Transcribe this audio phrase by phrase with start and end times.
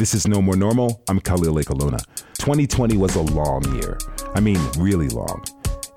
[0.00, 1.02] This is No More Normal.
[1.10, 2.02] I'm Khalil Ekulona.
[2.38, 3.98] 2020 was a long year.
[4.34, 5.44] I mean, really long.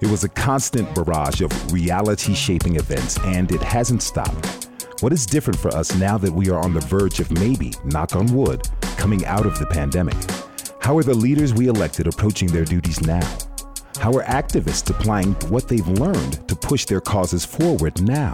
[0.02, 4.68] It was a constant barrage of reality shaping events, and it hasn't stopped.
[5.00, 8.14] What is different for us now that we are on the verge of maybe, knock
[8.18, 10.18] on wood, coming out of the pandemic?
[10.82, 13.26] How are the leaders we elected approaching their duties now?
[14.00, 18.34] How are activists applying what they've learned to push their causes forward now?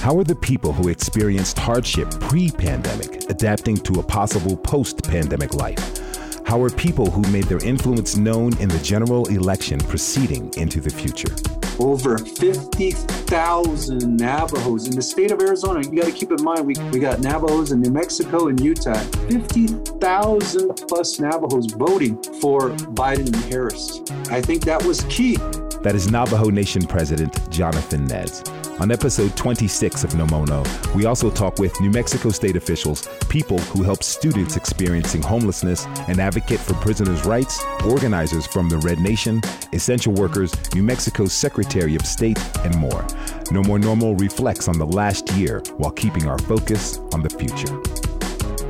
[0.00, 5.54] How are the people who experienced hardship pre pandemic adapting to a possible post pandemic
[5.54, 6.46] life?
[6.46, 10.88] How are people who made their influence known in the general election proceeding into the
[10.88, 11.34] future?
[11.80, 15.80] Over 50,000 Navajos in the state of Arizona.
[15.80, 18.94] You got to keep in mind, we, we got Navajos in New Mexico and Utah.
[19.28, 24.00] 50,000 plus Navajos voting for Biden and Harris.
[24.30, 25.36] I think that was key.
[25.82, 28.42] That is Navajo Nation President Jonathan Nez.
[28.80, 30.64] On episode 26 of Nomono,
[30.94, 36.20] we also talk with New Mexico state officials, people who help students experiencing homelessness, an
[36.20, 42.06] advocate for prisoners' rights, organizers from the Red Nation, essential workers, New Mexico's Secretary of
[42.06, 43.04] State, and more.
[43.50, 47.82] No More Normal reflects on the last year while keeping our focus on the future.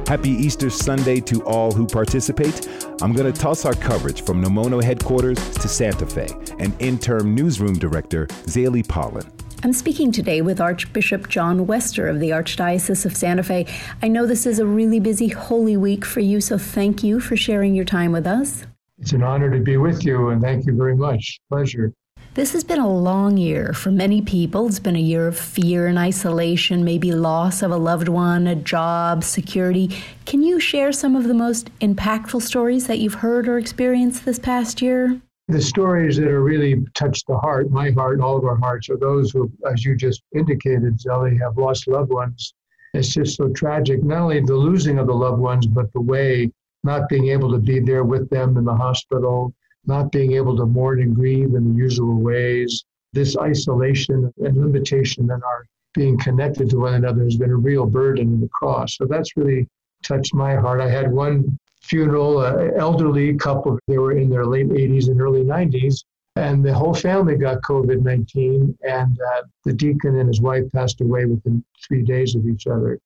[0.07, 2.67] Happy Easter Sunday to all who participate.
[3.03, 6.29] I'm going to toss our coverage from Nomono headquarters to Santa Fe
[6.59, 9.38] and interim newsroom director Zelie Pollon.
[9.61, 13.67] I'm speaking today with Archbishop John Wester of the Archdiocese of Santa Fe.
[14.01, 17.37] I know this is a really busy Holy Week for you, so thank you for
[17.37, 18.65] sharing your time with us.
[19.01, 21.41] It's an honor to be with you, and thank you very much.
[21.49, 21.93] Pleasure.
[22.35, 24.69] This has been a long year for many people.
[24.69, 28.55] It's been a year of fear and isolation, maybe loss of a loved one, a
[28.55, 29.91] job, security.
[30.25, 34.39] Can you share some of the most impactful stories that you've heard or experienced this
[34.39, 35.21] past year?
[35.49, 38.99] The stories that are really touched the heart, my heart, all of our hearts, are
[38.99, 42.53] those who, as you just indicated, Zelie, have lost loved ones.
[42.93, 46.53] It's just so tragic, not only the losing of the loved ones, but the way
[46.85, 49.55] not being able to be there with them in the hospital,
[49.87, 52.85] not being able to mourn and grieve in the usual ways.
[53.15, 57.87] This isolation and limitation in our being connected to one another has been a real
[57.87, 58.97] burden in the cross.
[58.97, 59.67] So that's really
[60.03, 60.83] touched my heart.
[60.83, 63.79] I had one funeral, an elderly couple.
[63.87, 66.05] They were in their late 80s and early 90s,
[66.37, 68.79] and the whole family got COVID 19.
[68.83, 72.99] And uh, the deacon and his wife passed away within three days of each other.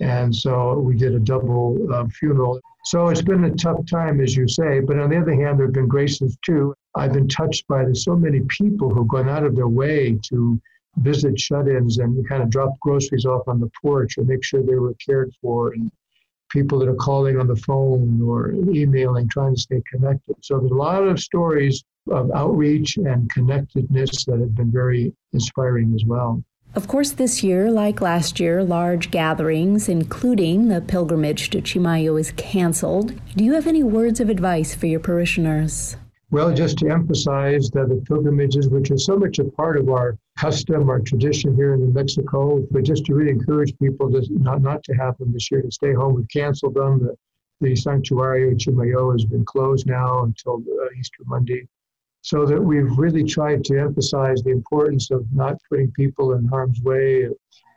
[0.00, 2.60] And so we did a double uh, funeral.
[2.86, 4.80] So it's been a tough time, as you say.
[4.80, 6.74] But on the other hand, there have been graces too.
[6.94, 10.60] I've been touched by the, so many people who've gone out of their way to
[10.96, 14.62] visit shut ins and kind of drop groceries off on the porch or make sure
[14.62, 15.72] they were cared for.
[15.72, 15.90] And
[16.50, 20.36] people that are calling on the phone or emailing, trying to stay connected.
[20.42, 25.92] So there's a lot of stories of outreach and connectedness that have been very inspiring
[25.94, 26.42] as well.
[26.74, 32.32] Of course, this year, like last year, large gatherings, including the pilgrimage to Chimayo, is
[32.32, 33.12] canceled.
[33.36, 35.96] Do you have any words of advice for your parishioners?
[36.30, 40.16] Well, just to emphasize that the pilgrimages, which are so much a part of our
[40.40, 44.62] custom, or tradition here in New Mexico, but just to really encourage people to not,
[44.62, 46.14] not to have them this year, to stay home.
[46.14, 46.92] We've canceled them.
[47.04, 47.14] The,
[47.60, 51.68] the Santuario Chimayo has been closed now until uh, Easter Monday.
[52.22, 56.80] So that we've really tried to emphasize the importance of not putting people in harm's
[56.80, 57.28] way.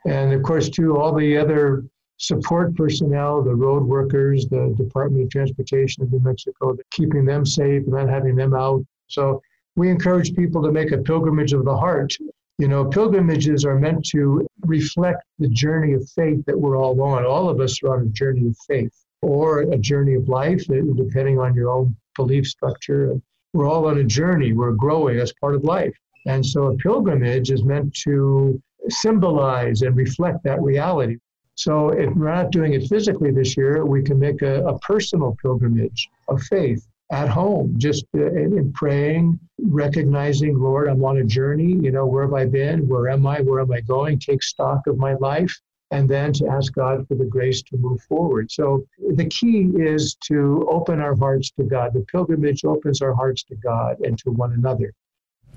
[0.06, 1.84] And of course, too, all the other
[2.18, 7.82] support personnel, the road workers, the Department of Transportation of New Mexico, keeping them safe
[7.84, 8.82] and not having them out.
[9.08, 9.42] So
[9.76, 12.14] we encourage people to make a pilgrimage of the heart.
[12.58, 17.26] You know, pilgrimages are meant to reflect the journey of faith that we're all on.
[17.26, 20.74] All of us are on a journey of faith or a journey of life, uh,
[20.94, 23.20] depending on your own belief structure.
[23.54, 24.52] We're all on a journey.
[24.52, 25.96] We're growing as part of life.
[26.26, 31.16] And so a pilgrimage is meant to symbolize and reflect that reality.
[31.56, 35.36] So if we're not doing it physically this year, we can make a, a personal
[35.42, 41.76] pilgrimage of faith at home, just uh, in praying, recognizing, Lord, I'm on a journey.
[41.80, 42.88] You know, where have I been?
[42.88, 43.40] Where am I?
[43.40, 44.18] Where am I going?
[44.18, 45.54] Take stock of my life,
[45.92, 48.50] and then to ask God for the grace to move forward.
[48.50, 48.84] So
[49.20, 51.94] the key is to open our hearts to God.
[51.94, 54.92] The pilgrimage opens our hearts to God and to one another.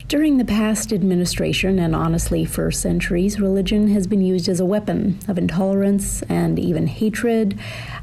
[0.07, 5.19] During the past administration, and honestly for centuries, religion has been used as a weapon
[5.27, 7.59] of intolerance and even hatred.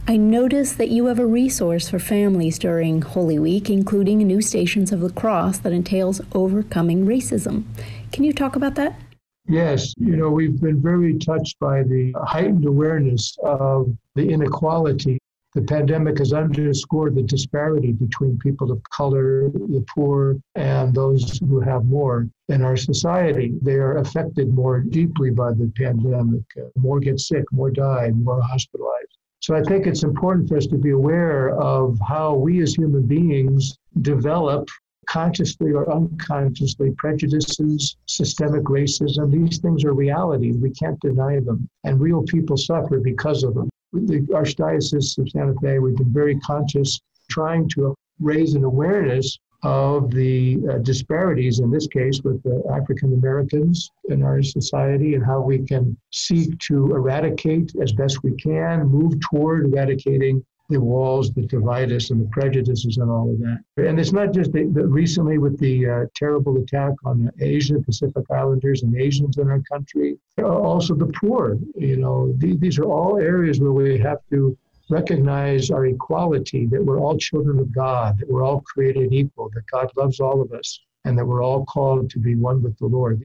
[0.06, 4.92] I notice that you have a resource for families during Holy Week, including new Stations
[4.92, 7.64] of the Cross that entails overcoming racism.
[8.12, 9.00] Can you talk about that?
[9.48, 15.18] Yes, you know, we've been very touched by the heightened awareness of the inequality
[15.54, 21.60] the pandemic has underscored the disparity between people of color, the poor, and those who
[21.60, 23.54] have more in our society.
[23.62, 26.42] They are affected more deeply by the pandemic.
[26.76, 29.16] More get sick, more die, more hospitalized.
[29.40, 33.06] So I think it's important for us to be aware of how we as human
[33.06, 34.68] beings develop
[35.06, 39.30] consciously or unconsciously prejudices, systemic racism.
[39.30, 40.52] These things are reality.
[40.52, 41.68] We can't deny them.
[41.84, 43.68] And real people suffer because of them.
[43.94, 47.00] The Archdiocese of Santa Fe, we've been very conscious
[47.30, 53.14] trying to raise an awareness of the uh, disparities in this case with the African
[53.14, 58.86] Americans in our society and how we can seek to eradicate as best we can,
[58.88, 63.60] move toward eradicating the walls that divide us and the prejudices and all of that.
[63.76, 68.82] And it's not just recently with the uh, terrible attack on the Asian Pacific Islanders
[68.82, 71.58] and Asians in our country, also the poor.
[71.76, 74.56] You know, th- these are all areas where we have to
[74.90, 79.66] recognize our equality, that we're all children of God, that we're all created equal, that
[79.70, 82.86] God loves all of us, and that we're all called to be one with the
[82.86, 83.22] Lord.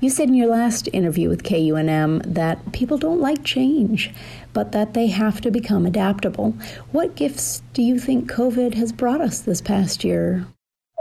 [0.00, 4.12] You said in your last interview with KUNM that people don't like change,
[4.52, 6.54] but that they have to become adaptable.
[6.92, 10.46] What gifts do you think COVID has brought us this past year?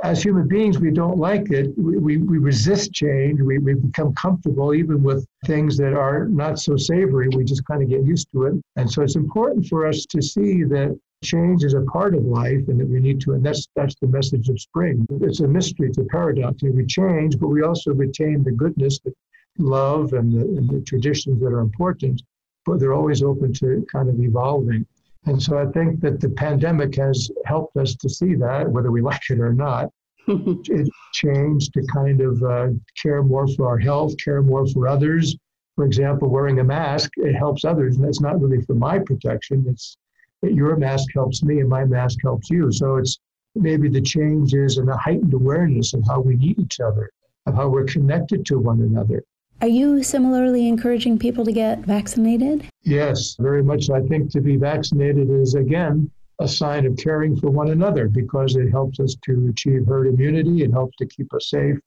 [0.03, 1.77] As human beings, we don't like it.
[1.77, 3.39] We, we, we resist change.
[3.39, 7.29] We, we become comfortable even with things that are not so savory.
[7.29, 8.55] We just kind of get used to it.
[8.77, 12.67] And so it's important for us to see that change is a part of life
[12.67, 15.05] and that we need to and that's that's the message of spring.
[15.21, 16.61] It's a mystery it's a paradox.
[16.61, 19.13] We change but we also retain the goodness the
[19.57, 22.21] love and the, and the traditions that are important
[22.65, 24.85] but they're always open to kind of evolving.
[25.25, 29.01] And so i think that the pandemic has helped us to see that whether we
[29.01, 29.89] like it or not.
[30.27, 32.67] It changed to kind of uh,
[33.01, 35.35] care more for our health care more for others.
[35.75, 39.65] For example wearing a mask it helps others and that's not really for my protection.
[39.67, 39.97] It's
[40.41, 42.71] your mask helps me and my mask helps you.
[42.71, 43.17] So it's
[43.55, 47.09] maybe the changes and the heightened awareness of how we need each other,
[47.45, 49.23] of how we're connected to one another.
[49.61, 52.69] Are you similarly encouraging people to get vaccinated?
[52.83, 53.89] Yes, very much.
[53.89, 58.55] I think to be vaccinated is, again, a sign of caring for one another because
[58.55, 60.61] it helps us to achieve herd immunity.
[60.61, 61.77] It helps to keep us safe.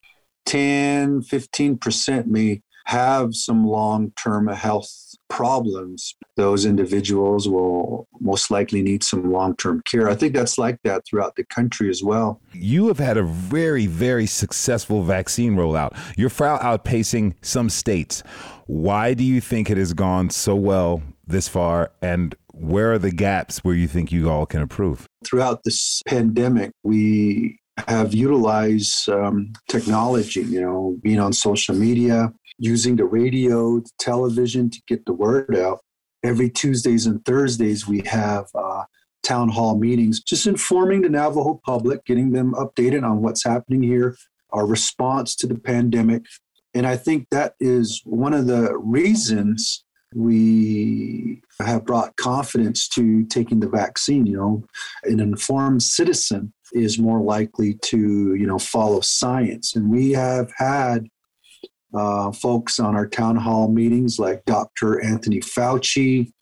[0.46, 4.90] 10, 15% may have some long term health
[5.28, 6.16] problems.
[6.36, 10.08] Those individuals will most likely need some long term care.
[10.08, 12.40] I think that's like that throughout the country as well.
[12.54, 15.98] You have had a very, very successful vaccine rollout.
[16.16, 18.22] You're far outpacing some states.
[18.66, 23.10] Why do you think it has gone so well this far, and where are the
[23.10, 25.06] gaps where you think you all can improve?
[25.24, 32.96] Throughout this pandemic, we have utilized um, technology, you know, being on social media, using
[32.96, 35.80] the radio, the television to get the word out.
[36.24, 38.82] Every Tuesdays and Thursdays, we have uh,
[39.22, 44.16] town hall meetings, just informing the Navajo public, getting them updated on what's happening here,
[44.50, 46.22] our response to the pandemic.
[46.74, 53.60] And I think that is one of the reasons we have brought confidence to taking
[53.60, 54.26] the vaccine.
[54.26, 54.64] You know,
[55.04, 59.74] an informed citizen is more likely to, you know, follow science.
[59.76, 61.08] And we have had
[61.94, 65.02] uh, folks on our town hall meetings like Dr.
[65.02, 66.32] Anthony Fauci,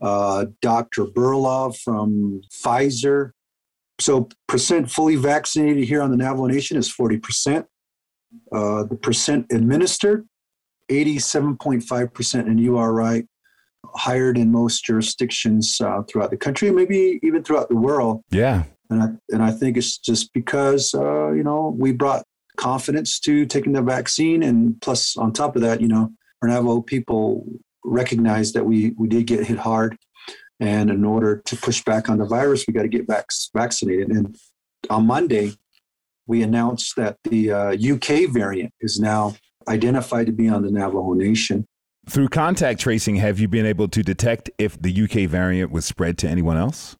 [0.00, 1.04] uh, Dr.
[1.04, 3.30] Bourla from Pfizer.
[3.98, 7.64] So, percent fully vaccinated here on the Navajo Nation is 40%.
[8.52, 10.26] Uh, the percent administered
[10.90, 13.26] 87.5%, and you are right,
[13.94, 18.22] higher than most jurisdictions uh, throughout the country, maybe even throughout the world.
[18.30, 18.64] Yeah.
[18.90, 22.24] And I, and I think it's just because, uh, you know, we brought
[22.56, 24.42] confidence to taking the vaccine.
[24.42, 26.10] And plus, on top of that, you know,
[26.42, 27.44] our Navajo people
[27.84, 29.96] recognize that we, we did get hit hard
[30.60, 34.08] And in order to push back on the virus, we got to get vac- vaccinated.
[34.08, 34.36] And
[34.88, 35.52] on Monday,
[36.26, 39.36] we announced that the uh, UK variant is now
[39.68, 41.66] identified to be on the Navajo Nation.
[42.08, 46.18] Through contact tracing, have you been able to detect if the UK variant was spread
[46.18, 46.96] to anyone else?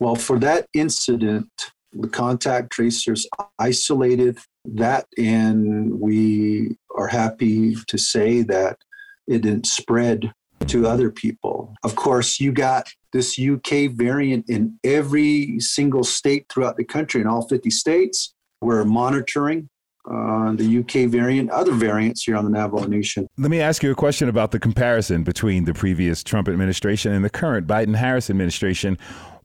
[0.00, 1.48] Well, for that incident,
[1.92, 3.26] the contact tracers
[3.58, 8.78] isolated that, and we are happy to say that
[9.26, 10.32] it didn't spread
[10.66, 11.74] to other people.
[11.82, 17.26] Of course, you got this UK variant in every single state throughout the country, in
[17.26, 18.34] all 50 states.
[18.60, 19.68] We're monitoring
[20.08, 23.26] uh, the UK variant, other variants here on the Navajo Nation.
[23.36, 27.24] Let me ask you a question about the comparison between the previous Trump administration and
[27.24, 28.96] the current Biden Harris administration.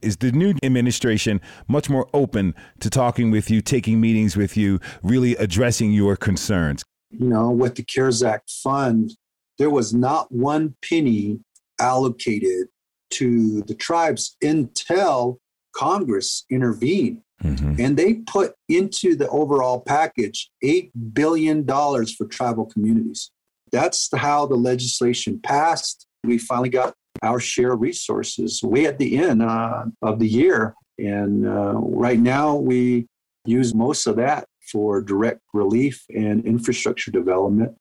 [0.01, 4.79] Is the new administration much more open to talking with you, taking meetings with you,
[5.03, 6.83] really addressing your concerns?
[7.09, 9.11] You know, with the CARES Act fund,
[9.57, 11.39] there was not one penny
[11.79, 12.67] allocated
[13.11, 15.39] to the tribes until
[15.75, 17.21] Congress intervened.
[17.43, 17.75] Mm-hmm.
[17.79, 23.31] And they put into the overall package $8 billion for tribal communities.
[23.71, 26.07] That's how the legislation passed.
[26.23, 30.75] We finally got our share of resources way at the end uh, of the year.
[30.97, 33.07] And uh, right now, we
[33.45, 37.75] use most of that for direct relief and infrastructure development.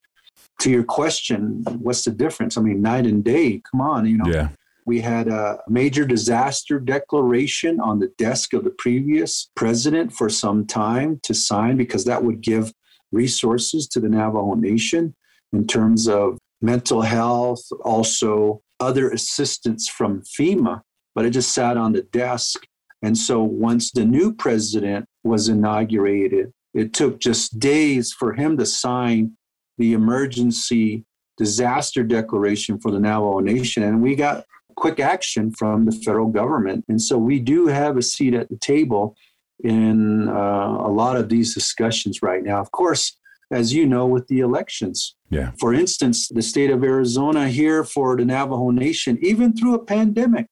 [0.61, 2.57] To your question, what's the difference?
[2.57, 3.63] I mean, night and day.
[3.71, 4.31] Come on, you know.
[4.31, 4.49] Yeah.
[4.87, 10.67] We had a major disaster declaration on the desk of the previous president for some
[10.67, 12.73] time to sign because that would give
[13.11, 15.15] resources to the Navajo Nation
[15.53, 20.83] in terms of mental health, also other assistance from FEMA,
[21.15, 22.67] but it just sat on the desk.
[23.03, 28.67] And so once the new president was inaugurated, it took just days for him to
[28.67, 29.37] sign
[29.79, 31.05] the emergency
[31.37, 33.83] disaster declaration for the Navajo Nation.
[33.83, 34.45] And we got
[34.77, 36.85] quick action from the federal government.
[36.89, 39.17] And so we do have a seat at the table
[39.63, 42.61] in uh, a lot of these discussions right now.
[42.61, 43.17] Of course,
[43.51, 45.17] as you know, with the elections.
[45.31, 45.53] Yeah.
[45.59, 50.47] For instance, the state of Arizona here for the Navajo Nation, even through a pandemic,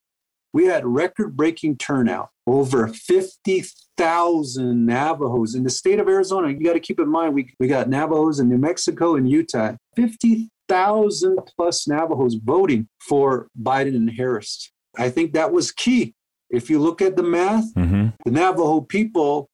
[0.52, 2.28] we had record breaking turnout.
[2.46, 6.48] Over 50,000 Navajos in the state of Arizona.
[6.48, 9.76] You got to keep in mind, we, we got Navajos in New Mexico and Utah.
[9.94, 14.70] 50 thousand plus Navajos voting for Biden and Harris.
[14.96, 16.14] I think that was key.
[16.50, 18.08] If you look at the math, mm-hmm.
[18.24, 19.48] the Navajo people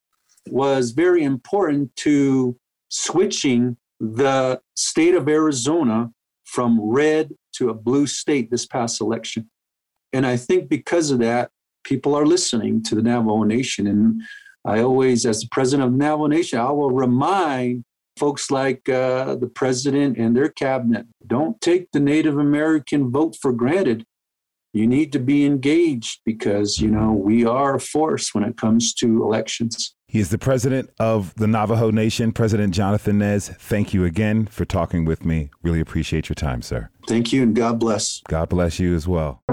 [0.47, 2.57] was very important to
[2.89, 6.11] switching the state of Arizona
[6.45, 9.49] from red to a blue state this past election.
[10.13, 11.51] And I think because of that,
[11.83, 13.87] people are listening to the Navajo Nation.
[13.87, 14.21] And
[14.65, 17.85] I always, as the president of the Navajo Nation, I will remind
[18.19, 23.53] folks like uh, the president and their cabinet don't take the Native American vote for
[23.53, 24.05] granted.
[24.73, 28.93] You need to be engaged because, you know, we are a force when it comes
[28.95, 29.95] to elections.
[30.07, 33.49] He is the president of the Navajo Nation, President Jonathan Nez.
[33.49, 35.49] Thank you again for talking with me.
[35.63, 36.89] Really appreciate your time, sir.
[37.07, 38.21] Thank you, and God bless.
[38.27, 39.43] God bless you as well.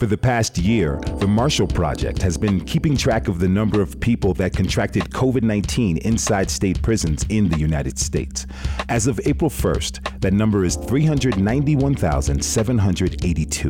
[0.00, 4.00] For the past year, the Marshall Project has been keeping track of the number of
[4.00, 8.46] people that contracted COVID 19 inside state prisons in the United States.
[8.88, 13.68] As of April 1st, that number is 391,782.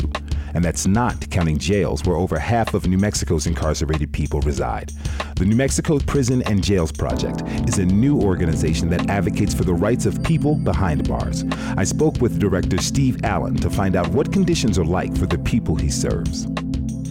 [0.55, 4.93] And that's not counting jails where over half of New Mexico's incarcerated people reside.
[5.37, 9.75] The New Mexico Prison and Jails Project is a new organization that advocates for the
[9.75, 11.45] rights of people behind bars.
[11.77, 15.39] I spoke with director Steve Allen to find out what conditions are like for the
[15.39, 16.20] people he serves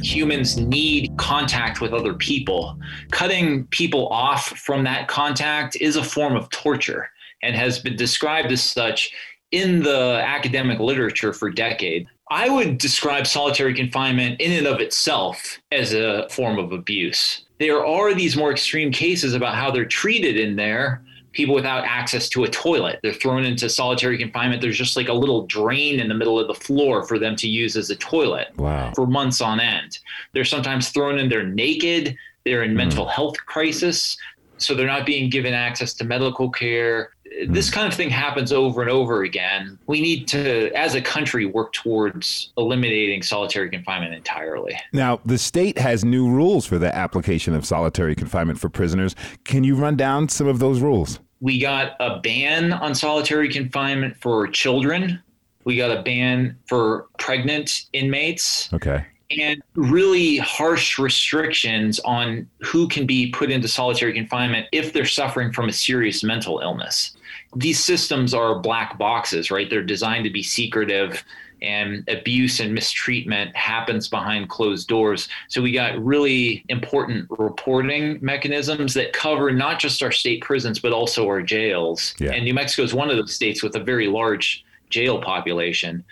[0.01, 2.77] humans need contact with other people.
[3.11, 7.09] Cutting people off from that contact is a form of torture
[7.43, 9.11] and has been described as such
[9.51, 12.07] in the academic literature for decades.
[12.31, 17.45] I would describe solitary confinement in and of itself as a form of abuse.
[17.59, 21.03] There are these more extreme cases about how they're treated in there.
[21.31, 22.99] People without access to a toilet.
[23.03, 24.61] They're thrown into solitary confinement.
[24.61, 27.47] There's just like a little drain in the middle of the floor for them to
[27.47, 28.91] use as a toilet wow.
[28.95, 29.99] for months on end.
[30.33, 32.17] They're sometimes thrown in there naked.
[32.45, 32.77] They're in mm.
[32.77, 34.17] mental health crisis.
[34.57, 37.11] So they're not being given access to medical care
[37.47, 37.73] this hmm.
[37.73, 39.77] kind of thing happens over and over again.
[39.87, 44.77] We need to, as a country, work towards eliminating solitary confinement entirely.
[44.93, 49.15] Now, the state has new rules for the application of solitary confinement for prisoners.
[49.43, 51.19] Can you run down some of those rules?
[51.41, 55.21] We got a ban on solitary confinement for children.
[55.63, 58.73] We got a ban for pregnant inmates.
[58.73, 59.05] Okay.
[59.39, 65.53] and really harsh restrictions on who can be put into solitary confinement if they're suffering
[65.53, 67.15] from a serious mental illness.
[67.55, 69.69] These systems are black boxes, right?
[69.69, 71.23] They're designed to be secretive
[71.61, 75.27] and abuse and mistreatment happens behind closed doors.
[75.49, 80.93] So we got really important reporting mechanisms that cover not just our state prisons, but
[80.93, 82.15] also our jails.
[82.19, 82.31] Yeah.
[82.31, 86.03] And New Mexico is one of those states with a very large jail population.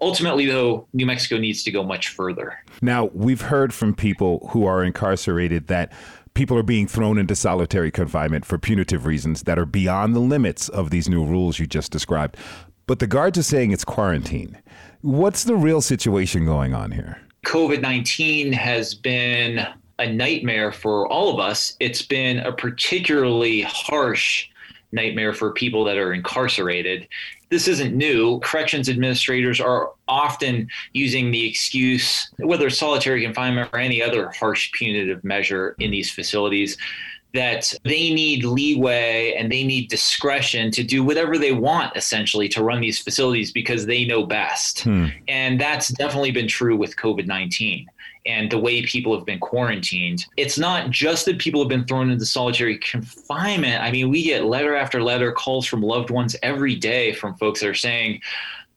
[0.00, 2.62] Ultimately, though, New Mexico needs to go much further.
[2.82, 5.92] Now, we've heard from people who are incarcerated that
[6.36, 10.68] people are being thrown into solitary confinement for punitive reasons that are beyond the limits
[10.68, 12.36] of these new rules you just described.
[12.86, 14.58] But the guards are saying it's quarantine.
[15.00, 17.18] What's the real situation going on here?
[17.46, 19.66] COVID 19 has been
[19.98, 21.74] a nightmare for all of us.
[21.80, 24.50] It's been a particularly harsh
[24.96, 27.06] nightmare for people that are incarcerated
[27.48, 28.40] this isn't new.
[28.40, 34.70] Corrections administrators are often using the excuse, whether it's solitary confinement or any other harsh
[34.72, 36.76] punitive measure in these facilities,
[37.34, 42.64] that they need leeway and they need discretion to do whatever they want essentially to
[42.64, 44.80] run these facilities because they know best.
[44.80, 45.06] Hmm.
[45.28, 47.86] And that's definitely been true with COVID 19
[48.26, 50.26] and the way people have been quarantined.
[50.36, 53.82] It's not just that people have been thrown into solitary confinement.
[53.82, 57.60] I mean, we get letter after letter calls from loved ones every day from folks
[57.60, 58.20] that are saying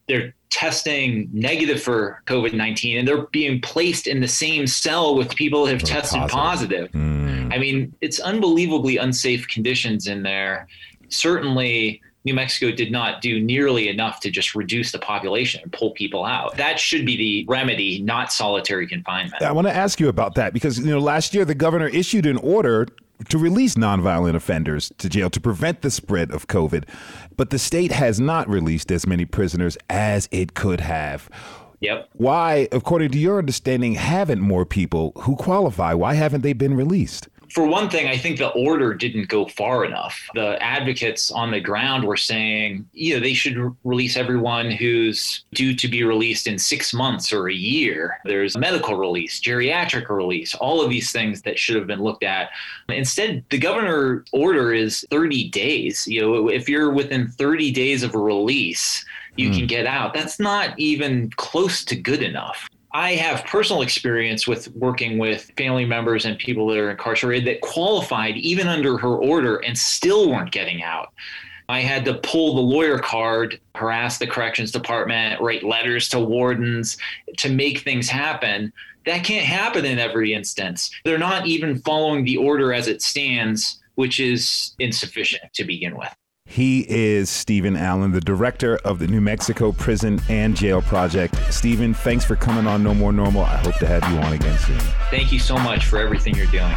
[0.08, 5.34] they're testing negative for COVID 19 and they're being placed in the same cell with
[5.36, 6.92] people that have tested positive.
[6.92, 6.92] positive.
[6.92, 7.54] Mm.
[7.54, 10.68] I mean, it's unbelievably unsafe conditions in there.
[11.10, 15.92] Certainly, New Mexico did not do nearly enough to just reduce the population and pull
[15.92, 16.58] people out.
[16.58, 19.42] That should be the remedy, not solitary confinement.
[19.42, 22.26] I want to ask you about that because you know last year the governor issued
[22.26, 22.88] an order
[23.28, 26.86] to release nonviolent offenders to jail to prevent the spread of COVID,
[27.36, 31.30] but the state has not released as many prisoners as it could have.
[31.82, 32.10] Yep.
[32.14, 35.94] Why, according to your understanding, haven't more people who qualify?
[35.94, 37.30] Why haven't they been released?
[37.52, 40.20] For one thing, I think the order didn't go far enough.
[40.36, 45.44] The advocates on the ground were saying, you know, they should re- release everyone who's
[45.54, 48.20] due to be released in six months or a year.
[48.26, 52.50] There's medical release, geriatric release, all of these things that should have been looked at.
[52.88, 56.08] Instead, the governor order is 30 days.
[56.08, 59.04] You know, if you're within 30 days of a release,
[59.38, 59.58] you mm.
[59.58, 60.14] can get out.
[60.14, 62.70] That's not even close to good enough.
[62.92, 67.62] I have personal experience with working with family members and people that are incarcerated that
[67.62, 71.14] qualified even under her order and still weren't getting out.
[71.68, 76.98] I had to pull the lawyer card, harass the corrections department, write letters to wardens
[77.38, 78.74] to make things happen.
[79.06, 80.90] That can't happen in every instance.
[81.06, 86.14] They're not even following the order as it stands, which is insufficient to begin with.
[86.50, 91.36] He is Stephen Allen, the director of the New Mexico Prison and Jail Project.
[91.54, 93.44] Stephen, thanks for coming on No More Normal.
[93.44, 94.80] I hope to have you on again soon.
[95.12, 96.74] Thank you so much for everything you're doing.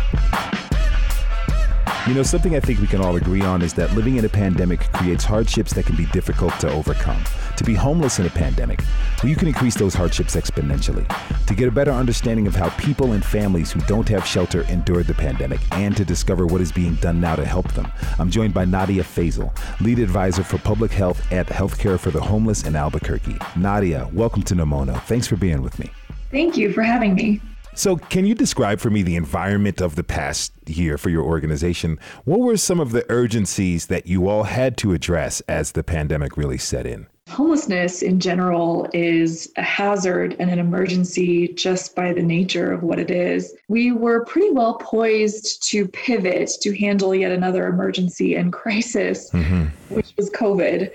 [2.08, 4.28] You know, something I think we can all agree on is that living in a
[4.28, 7.22] pandemic creates hardships that can be difficult to overcome.
[7.56, 8.80] To be homeless in a pandemic,
[9.22, 11.06] well, you can increase those hardships exponentially.
[11.46, 15.06] To get a better understanding of how people and families who don't have shelter endured
[15.06, 17.86] the pandemic and to discover what is being done now to help them,
[18.18, 22.64] I'm joined by Nadia Faisal, lead advisor for public health at Healthcare for the Homeless
[22.66, 23.38] in Albuquerque.
[23.54, 25.00] Nadia, welcome to Nomono.
[25.02, 25.88] Thanks for being with me.
[26.32, 27.40] Thank you for having me.
[27.74, 31.98] So, can you describe for me the environment of the past year for your organization?
[32.24, 36.36] What were some of the urgencies that you all had to address as the pandemic
[36.36, 37.06] really set in?
[37.30, 42.98] Homelessness in general is a hazard and an emergency just by the nature of what
[42.98, 43.54] it is.
[43.68, 49.64] We were pretty well poised to pivot to handle yet another emergency and crisis, mm-hmm.
[49.94, 50.90] which was COVID.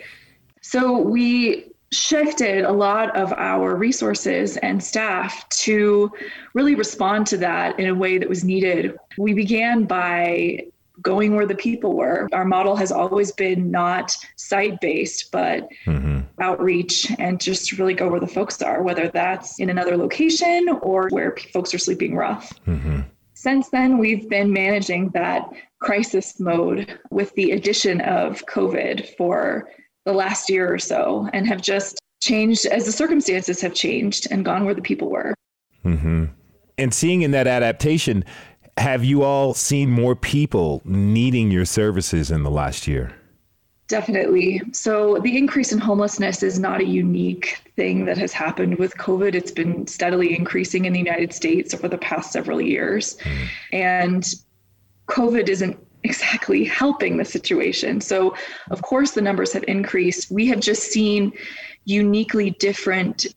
[0.61, 6.11] So we shifted a lot of our resources and staff to
[6.53, 8.97] really respond to that in a way that was needed.
[9.17, 10.67] We began by
[11.01, 12.27] going where the people were.
[12.33, 16.21] Our model has always been not site based, but mm-hmm.
[16.39, 21.09] outreach and just really go where the folks are, whether that's in another location or
[21.09, 22.51] where folks are sleeping rough.
[22.65, 23.01] Mm-hmm.
[23.35, 25.47] Since then, we've been managing that
[25.79, 29.69] crisis mode with the addition of COVID for
[30.07, 34.45] the last year or so and have just changed as the circumstances have changed and
[34.45, 35.35] gone where the people were.
[35.83, 36.25] Mm-hmm.
[36.77, 38.23] And seeing in that adaptation,
[38.77, 43.13] have you all seen more people needing your services in the last year?
[43.89, 44.61] Definitely.
[44.73, 49.33] So, the increase in homelessness is not a unique thing that has happened with COVID.
[49.33, 53.17] It's been steadily increasing in the United States over the past several years.
[53.23, 53.47] Mm.
[53.71, 54.33] And
[55.07, 58.01] COVID isn't exactly helping the situation.
[58.01, 58.35] So,
[58.71, 60.31] of course, the numbers have increased.
[60.31, 61.33] We have just seen
[61.85, 63.27] uniquely different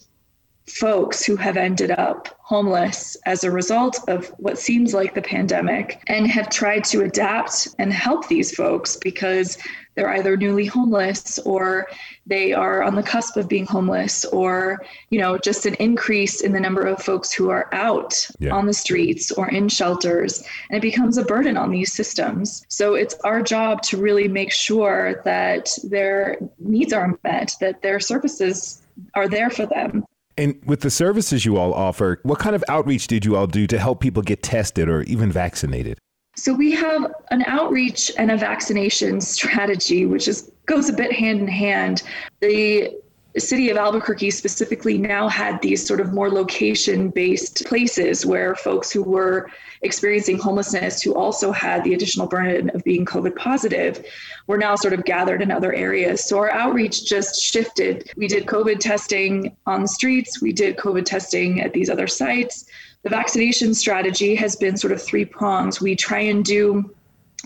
[0.68, 6.02] folks who have ended up homeless as a result of what seems like the pandemic
[6.06, 9.59] and have tried to adapt and help these folks because
[9.94, 11.87] they're either newly homeless or
[12.26, 16.53] they are on the cusp of being homeless or you know just an increase in
[16.53, 18.55] the number of folks who are out yeah.
[18.55, 22.94] on the streets or in shelters and it becomes a burden on these systems so
[22.94, 28.83] it's our job to really make sure that their needs are met that their services
[29.14, 30.05] are there for them
[30.38, 33.66] and with the services you all offer, what kind of outreach did you all do
[33.66, 35.98] to help people get tested or even vaccinated?
[36.40, 41.40] So we have an outreach and a vaccination strategy, which is goes a bit hand
[41.40, 42.03] in hand.
[42.40, 42.96] The
[43.37, 48.90] city of Albuquerque specifically now had these sort of more location based places where folks
[48.90, 49.50] who were
[49.83, 54.03] experiencing homelessness who also had the additional burden of being COVID positive
[54.46, 56.24] were now sort of gathered in other areas.
[56.24, 58.11] So our outreach just shifted.
[58.16, 62.64] We did COVID testing on the streets, we did COVID testing at these other sites.
[63.02, 65.80] The vaccination strategy has been sort of three prongs.
[65.80, 66.94] We try and do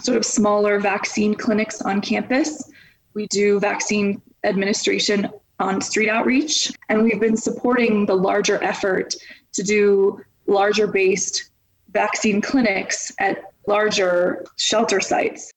[0.03, 2.71] sort of smaller vaccine clinics on campus.
[3.15, 9.15] We do vaccine administration on street outreach, and we've been supporting the larger effort
[9.53, 11.51] to do larger based
[11.93, 15.53] vaccine clinics at larger shelter sites.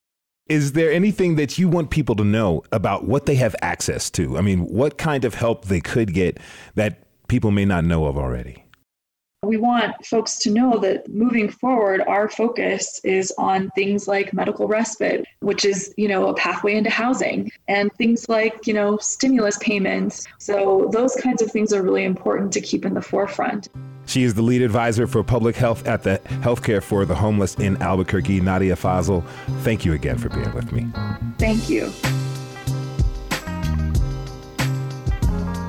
[0.48, 4.38] Is there anything that you want people to know about what they have access to?
[4.38, 6.40] I mean, what kind of help they could get
[6.76, 8.64] that people may not know of already?
[9.44, 14.68] We want folks to know that moving forward, our focus is on things like medical
[14.68, 19.60] respite, which is, you know, a pathway into housing, and things like, you know, stimulus
[19.60, 20.26] payments.
[20.40, 23.70] So those kinds of things are really important to keep in the forefront.
[24.08, 27.80] She is the lead advisor for public health at the Healthcare for the Homeless in
[27.80, 29.24] Albuquerque, Nadia Fazel.
[29.62, 30.88] Thank you again for being with me.
[31.38, 31.92] Thank you.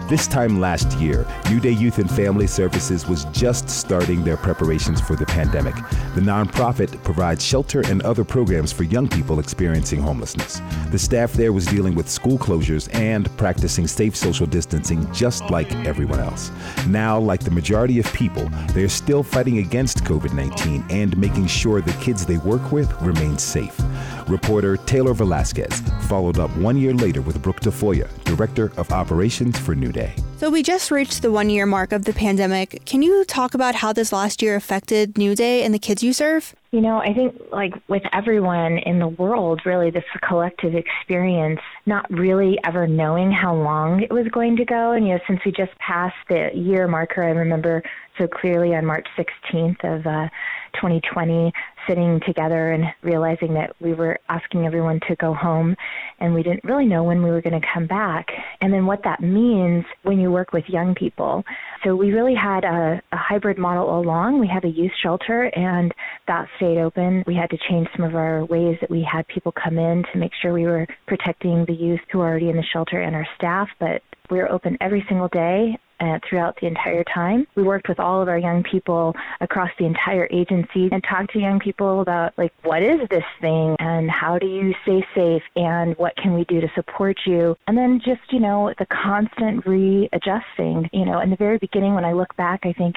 [0.08, 5.02] This time last year, New Day Youth and Family Services was just starting their preparations
[5.02, 5.74] for the pandemic.
[6.14, 10.62] The nonprofit provides shelter and other programs for young people experiencing homelessness.
[10.90, 15.70] The staff there was dealing with school closures and practicing safe social distancing just like
[15.84, 16.50] everyone else.
[16.86, 21.48] Now, like the majority of people, they are still fighting against COVID 19 and making
[21.48, 23.78] sure the kids they work with remain safe.
[24.26, 29.74] Reporter Taylor Velasquez followed up one year later with Brooke Tafoya, Director of Operations for
[29.74, 29.97] New Day.
[30.38, 32.84] So we just reached the one year mark of the pandemic.
[32.84, 36.12] Can you talk about how this last year affected New Day and the kids you
[36.12, 36.54] serve?
[36.70, 42.04] You know, I think like with everyone in the world, really, this collective experience, not
[42.10, 44.92] really ever knowing how long it was going to go.
[44.92, 47.82] And, you know, since we just passed the year marker, I remember
[48.18, 50.28] so clearly on March 16th of uh,
[50.74, 51.52] 2020,
[51.88, 55.74] sitting together and realizing that we were asking everyone to go home
[56.20, 58.26] and we didn't really know when we were going to come back.
[58.60, 61.44] And then what that means when you work with young people.
[61.84, 64.38] So we really had a, a hybrid model all along.
[64.38, 65.94] We had a youth shelter and
[66.26, 67.24] that stayed open.
[67.26, 70.18] We had to change some of our ways that we had people come in to
[70.18, 73.26] make sure we were protecting the youth who are already in the shelter and our
[73.36, 77.46] staff, but we were open every single day uh, throughout the entire time.
[77.54, 81.38] We worked with all of our young people across the entire agency and talked to
[81.38, 85.96] young people about like what is this thing and how do you stay safe and
[85.96, 90.88] what can we do to support you and then just you know the constant readjusting
[90.92, 92.96] you know in the very beginning when I look back I think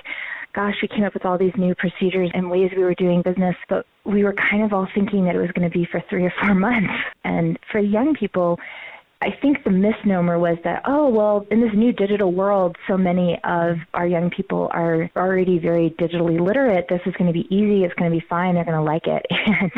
[0.53, 3.55] gosh, we came up with all these new procedures and ways we were doing business,
[3.69, 6.25] but we were kind of all thinking that it was going to be for three
[6.25, 6.93] or four months.
[7.23, 8.59] And for young people,
[9.23, 13.39] I think the misnomer was that, oh, well, in this new digital world, so many
[13.43, 16.87] of our young people are already very digitally literate.
[16.89, 17.83] This is going to be easy.
[17.83, 18.55] It's going to be fine.
[18.55, 19.25] They're going to like it.
[19.61, 19.71] And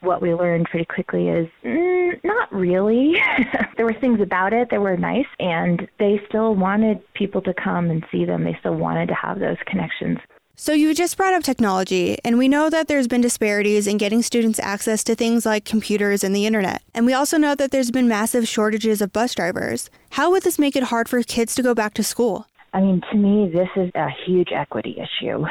[0.00, 3.14] what we learned pretty quickly is mm, not really.
[3.76, 7.90] there were things about it that were nice, and they still wanted people to come
[7.90, 8.44] and see them.
[8.44, 10.18] They still wanted to have those connections.
[10.62, 14.20] So, you just brought up technology, and we know that there's been disparities in getting
[14.20, 16.82] students access to things like computers and the internet.
[16.94, 19.88] And we also know that there's been massive shortages of bus drivers.
[20.10, 22.46] How would this make it hard for kids to go back to school?
[22.74, 25.46] I mean, to me, this is a huge equity issue.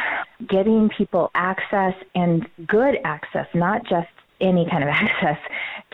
[0.47, 5.39] Getting people access and good access, not just any kind of access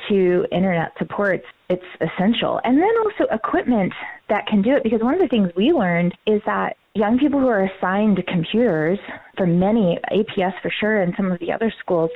[0.09, 2.59] to internet supports, it's essential.
[2.65, 3.93] And then also equipment
[4.27, 7.41] that can do it, because one of the things we learned is that young people
[7.41, 8.97] who are assigned to computers
[9.35, 12.09] for many, APS for sure, and some of the other schools,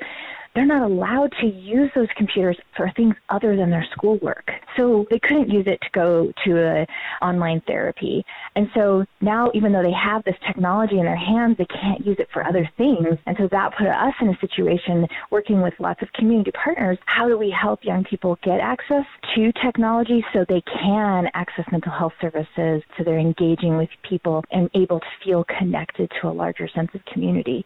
[0.55, 4.51] they're not allowed to use those computers for things other than their schoolwork.
[4.77, 6.87] So they couldn't use it to go to a
[7.21, 8.23] online therapy.
[8.55, 12.17] And so now, even though they have this technology in their hands, they can't use
[12.19, 13.17] it for other things.
[13.25, 16.97] And so that put us in a situation working with lots of community partners.
[17.05, 21.91] How do we help young people get access to technology so they can access mental
[21.91, 26.67] health services, so they're engaging with people and able to feel connected to a larger
[26.67, 27.65] sense of community?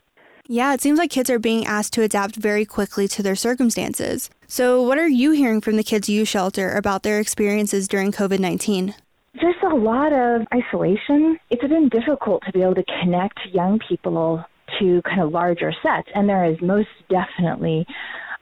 [0.50, 4.30] Yeah, it seems like kids are being asked to adapt very quickly to their circumstances.
[4.46, 8.40] So, what are you hearing from the Kids you Shelter about their experiences during COVID
[8.40, 8.94] 19?
[9.40, 11.40] There's a lot of isolation.
[11.50, 14.44] It's been difficult to be able to connect young people
[14.80, 17.86] to kind of larger sets, and there is most definitely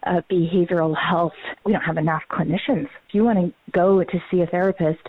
[0.08, 1.34] uh, behavioral health.
[1.66, 2.86] We don't have enough clinicians.
[3.08, 5.08] If you want to go to see a therapist,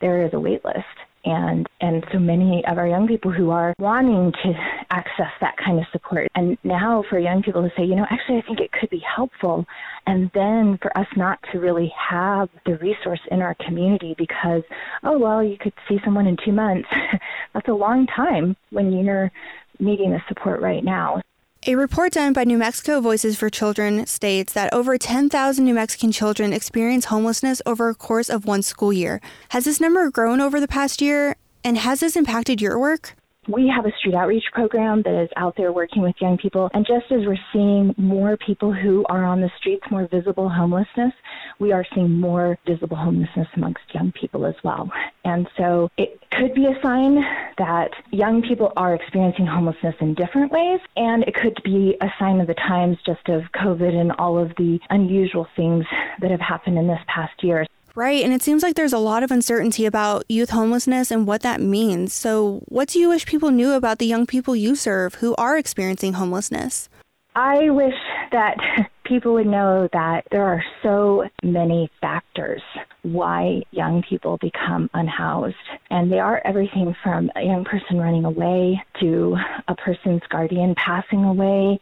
[0.00, 0.84] there is a wait list
[1.24, 4.52] and and so many of our young people who are wanting to
[4.90, 6.28] access that kind of support.
[6.34, 9.02] And now for young people to say you know actually i think it could be
[9.16, 9.64] helpful
[10.06, 14.62] and then for us not to really have the resource in our community because
[15.02, 16.88] oh well you could see someone in 2 months.
[17.54, 19.30] That's a long time when you're
[19.78, 21.20] needing the support right now
[21.66, 26.12] a report done by New Mexico Voices for Children states that over 10,000 New Mexican
[26.12, 29.20] children experience homelessness over a course of one school year.
[29.50, 33.14] Has this number grown over the past year, and has this impacted your work?
[33.48, 36.70] We have a street outreach program that is out there working with young people.
[36.72, 41.12] And just as we're seeing more people who are on the streets, more visible homelessness,
[41.58, 44.90] we are seeing more visible homelessness amongst young people as well.
[45.24, 47.16] And so it could be a sign
[47.58, 50.80] that young people are experiencing homelessness in different ways.
[50.96, 54.50] And it could be a sign of the times just of COVID and all of
[54.56, 55.84] the unusual things
[56.20, 57.66] that have happened in this past year.
[57.96, 61.42] Right, and it seems like there's a lot of uncertainty about youth homelessness and what
[61.42, 62.12] that means.
[62.12, 65.56] So, what do you wish people knew about the young people you serve who are
[65.56, 66.88] experiencing homelessness?
[67.36, 67.94] I wish
[68.32, 68.56] that
[69.04, 72.62] people would know that there are so many factors
[73.02, 75.54] why young people become unhoused.
[75.90, 79.36] And they are everything from a young person running away to
[79.68, 81.78] a person's guardian passing away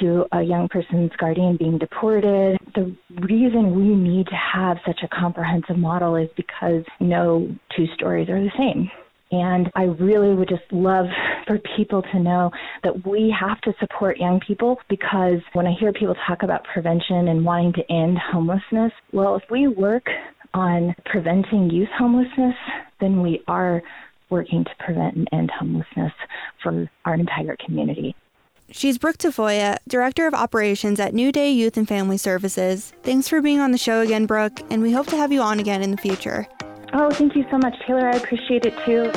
[0.00, 2.58] to a young person's guardian being deported.
[2.74, 8.28] The reason we need to have such a comprehensive model is because no two stories
[8.28, 8.90] are the same.
[9.34, 11.06] And I really would just love
[11.44, 12.52] for people to know
[12.84, 17.26] that we have to support young people because when I hear people talk about prevention
[17.28, 20.04] and wanting to end homelessness, well, if we work
[20.54, 22.54] on preventing youth homelessness,
[23.00, 23.82] then we are
[24.30, 26.12] working to prevent and end homelessness
[26.62, 28.14] for our entire community.
[28.70, 32.92] She's Brooke Tafoya, Director of Operations at New Day Youth and Family Services.
[33.02, 35.58] Thanks for being on the show again, Brooke, and we hope to have you on
[35.58, 36.46] again in the future.
[36.92, 38.08] Oh, thank you so much, Taylor.
[38.08, 39.10] I appreciate it too.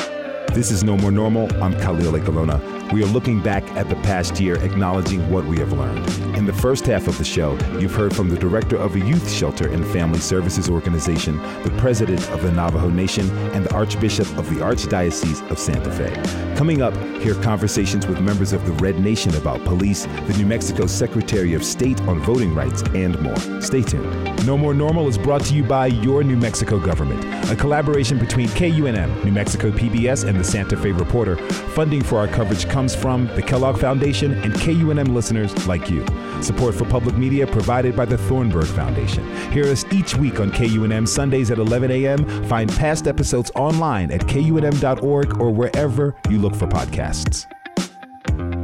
[0.58, 1.48] This is No More Normal.
[1.62, 2.60] I'm Khalil Ekulona.
[2.92, 6.08] We are looking back at the past year, acknowledging what we have learned.
[6.36, 9.30] In the first half of the show, you've heard from the director of a youth
[9.30, 14.50] shelter and family services organization, the president of the Navajo Nation, and the Archbishop of
[14.50, 16.56] the Archdiocese of Santa Fe.
[16.56, 20.88] Coming up, hear conversations with members of the Red Nation about police, the New Mexico
[20.88, 23.62] Secretary of State on voting rights, and more.
[23.62, 24.46] Stay tuned.
[24.48, 28.48] No More Normal is brought to you by your New Mexico government, a collaboration between
[28.50, 31.36] KUNM, New Mexico PBS, and the Santa Fe Reporter.
[31.76, 36.06] Funding for our coverage comes from the Kellogg Foundation and KUNM listeners like you.
[36.42, 39.26] Support for public media provided by the Thornburg Foundation.
[39.52, 42.26] Hear us each week on KUNM Sundays at 11 a.m.
[42.48, 47.48] Find past episodes online at kunm.org or wherever you look for podcasts.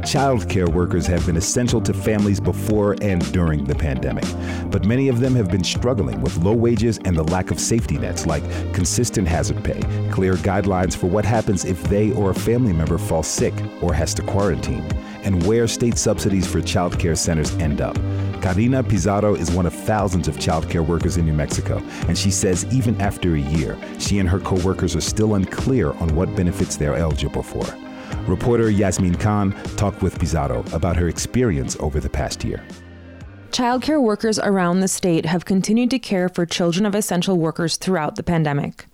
[0.06, 4.26] Child care workers have been essential to families before and during the pandemic,
[4.70, 7.96] but many of them have been struggling with low wages and the lack of safety
[7.96, 12.72] nets like consistent hazard pay, clear guidelines for what happens if they or a family
[12.74, 14.86] member falls sick or has to quarantine,
[15.22, 17.96] and where state subsidies for child care centers end up.
[18.42, 22.66] Karina Pizarro is one of thousands of childcare workers in New Mexico, and she says
[22.74, 26.94] even after a year, she and her coworkers are still unclear on what benefits they're
[26.94, 27.64] eligible for.
[28.26, 32.64] Reporter Yasmin Khan talked with Pizarro about her experience over the past year.
[33.50, 38.16] Childcare workers around the state have continued to care for children of essential workers throughout
[38.16, 38.86] the pandemic.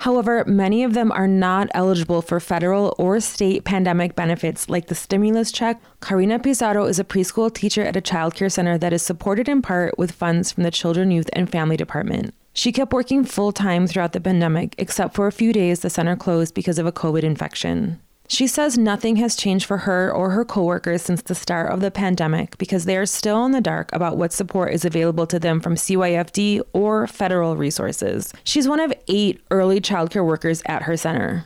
[0.00, 4.94] However, many of them are not eligible for federal or state pandemic benefits like the
[4.94, 5.80] stimulus check.
[6.00, 9.98] Karina Pizarro is a preschool teacher at a childcare center that is supported in part
[9.98, 12.32] with funds from the Children, Youth, and Family Department.
[12.52, 16.14] She kept working full time throughout the pandemic, except for a few days the center
[16.14, 18.00] closed because of a COVID infection.
[18.28, 21.90] She says nothing has changed for her or her coworkers since the start of the
[21.90, 25.60] pandemic because they are still in the dark about what support is available to them
[25.60, 28.32] from CYFD or federal resources.
[28.44, 31.44] She's one of eight early childcare workers at her center.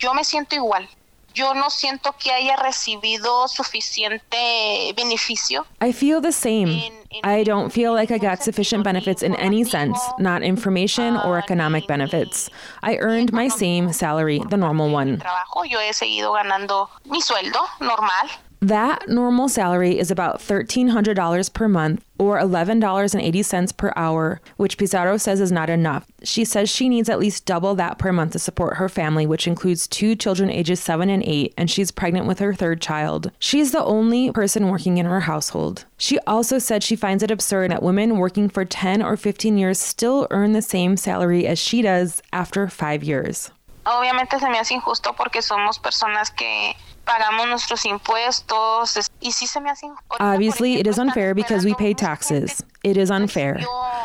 [0.00, 0.86] Yo me siento igual.
[1.34, 5.66] Yo no siento que haya recibido suficiente beneficio.
[5.80, 6.92] I feel the same.
[7.22, 11.86] I don't feel like I got sufficient benefits in any sense, not information or economic
[11.86, 12.50] benefits.
[12.82, 15.22] I earned my same salary, the normal one.
[15.68, 18.28] Yo he seguido ganando mi sueldo normal.
[18.62, 25.40] That normal salary is about $1,300 per month or $11.80 per hour, which Pizarro says
[25.40, 26.06] is not enough.
[26.22, 29.46] She says she needs at least double that per month to support her family, which
[29.46, 33.30] includes two children ages 7 and 8, and she's pregnant with her third child.
[33.38, 35.86] She's the only person working in her household.
[35.96, 39.78] She also said she finds it absurd that women working for 10 or 15 years
[39.78, 43.50] still earn the same salary as she does after five years.
[43.86, 46.74] Obviamente se me hace injusto porque somos personas que
[47.10, 51.92] pagamos nuestros impuestos y sí se me hace Obviously, it is unfair because we pay
[51.92, 52.62] taxes.
[52.84, 53.60] It is unfair.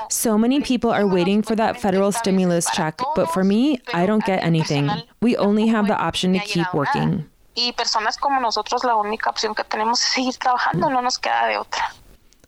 [0.10, 4.26] So many people are waiting for that federal stimulus check, but for me, I don't
[4.26, 4.90] get anything.
[5.22, 7.30] We only have the option to keep working.
[7.56, 10.94] Y personas como nosotros la única opción que tenemos es seguir trabajando, mm.
[10.94, 11.94] no nos queda de otra.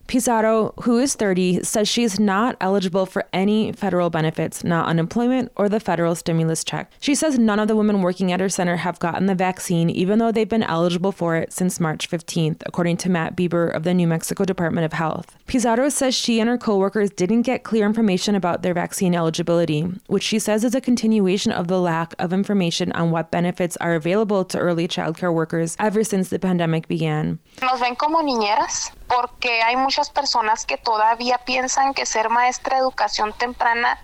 [0.07, 5.51] Pizarro, who is 30, says she is not eligible for any federal benefits, not unemployment
[5.57, 6.91] or the federal stimulus check.
[7.01, 10.19] She says none of the women working at her center have gotten the vaccine, even
[10.19, 13.93] though they've been eligible for it since March 15th, according to Matt Bieber of the
[13.93, 15.35] New Mexico Department of Health.
[15.45, 20.23] Pizarro says she and her coworkers didn't get clear information about their vaccine eligibility, which
[20.23, 24.45] she says is a continuation of the lack of information on what benefits are available
[24.45, 27.39] to early childcare workers ever since the pandemic began.
[27.61, 32.81] Nos ven como niñeras porque hay muchas personas que todavía piensan que ser maestra de
[32.81, 33.99] educación temprana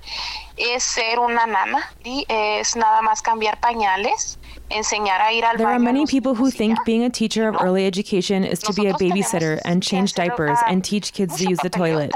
[0.57, 4.39] es ser una nana y es nada más cambiar pañales.
[4.69, 7.85] Enseñar a ir al there are many people who think being a teacher of early
[7.85, 11.69] education is to be a babysitter and change diapers and teach kids to use the
[11.69, 12.11] toilet.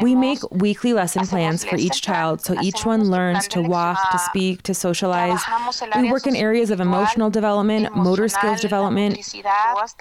[0.00, 4.18] We make weekly lesson plans for each child so each one learns to walk, to
[4.18, 5.40] speak, to socialize.
[5.96, 9.18] We work in areas of emotional development, motor skills development.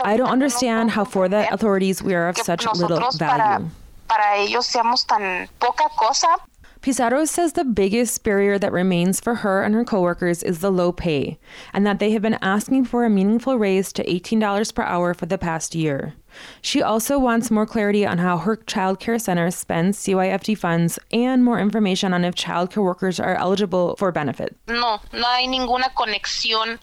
[0.03, 3.69] I don't understand how, for the authorities, we are of such little value.
[4.07, 6.37] Para ellos seamos tan poca cosa.
[6.81, 10.91] Pizarro says the biggest barrier that remains for her and her coworkers is the low
[10.91, 11.39] pay,
[11.73, 15.25] and that they have been asking for a meaningful raise to $18 per hour for
[15.25, 16.13] the past year.
[16.61, 21.43] She also wants more clarity on how her child care center spends CYFD funds and
[21.43, 24.55] more information on if child care workers are eligible for benefits.
[24.67, 26.79] No, no hay ninguna conexión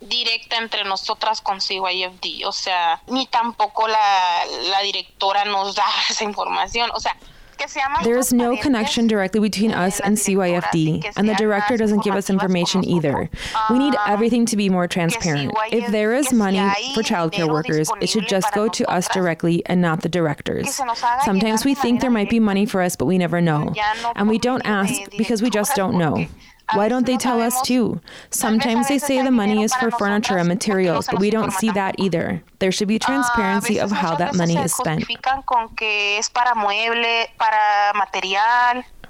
[0.00, 6.24] directa entre nosotras con CYFD, o sea, ni tampoco la, la directora nos da esa
[6.24, 7.16] información, o sea,
[8.02, 12.30] there is no connection directly between us and CYFD, and the director doesn't give us
[12.30, 13.28] information either.
[13.70, 15.52] We need everything to be more transparent.
[15.70, 16.58] If there is money
[16.94, 20.80] for childcare workers, it should just go to us directly and not the directors.
[21.24, 23.72] Sometimes we think there might be money for us, but we never know.
[24.16, 26.26] And we don't ask because we just don't know.
[26.72, 28.00] Why don't they tell us too?
[28.30, 31.96] Sometimes they say the money is for furniture and materials, but we don't see that
[31.98, 32.42] either.
[32.58, 35.04] There should be transparency of how that money is spent.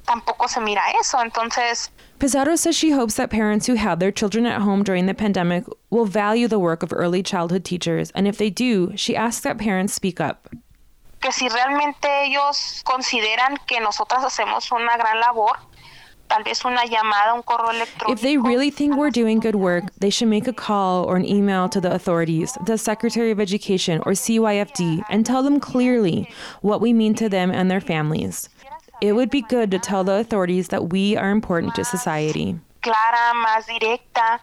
[0.07, 1.88] Tampoco se mira eso, entonces
[2.19, 5.64] Pizarro says she hopes that parents who have their children at home during the pandemic
[5.90, 9.59] will value the work of early childhood teachers, and if they do, she asks that
[9.59, 10.49] parents speak up.
[11.21, 15.57] Que si realmente ellos consideran que nosotras hacemos una gran labor,
[18.09, 21.25] if they really think we're doing good work, they should make a call or an
[21.25, 26.29] email to the authorities, the Secretary of Education, or CYFD, and tell them clearly
[26.61, 28.49] what we mean to them and their families.
[29.01, 32.59] It would be good to tell the authorities that we are important to society.
[32.81, 34.41] Clara, más directa,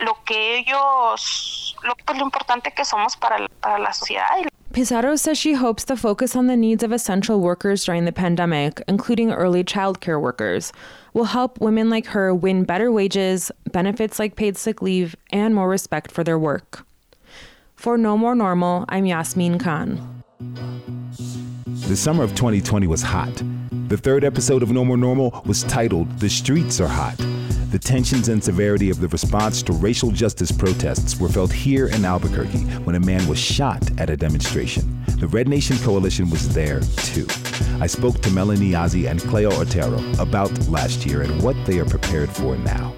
[0.00, 4.47] lo que ellos, lo, importante que somos para, para la sociedad.
[4.72, 8.82] Pizarro says she hopes the focus on the needs of essential workers during the pandemic,
[8.86, 10.72] including early childcare workers,
[11.14, 15.68] will help women like her win better wages, benefits like paid sick leave, and more
[15.68, 16.84] respect for their work.
[17.76, 20.22] For No More Normal, I'm Yasmin Khan.
[21.88, 23.42] The summer of 2020 was hot.
[23.88, 27.18] The third episode of No More Normal was titled The Streets Are Hot.
[27.70, 32.02] The tensions and severity of the response to racial justice protests were felt here in
[32.02, 35.04] Albuquerque when a man was shot at a demonstration.
[35.18, 37.26] The Red Nation Coalition was there too.
[37.78, 41.84] I spoke to Melanie Yazzie and Cleo Otero about last year and what they are
[41.84, 42.94] prepared for now.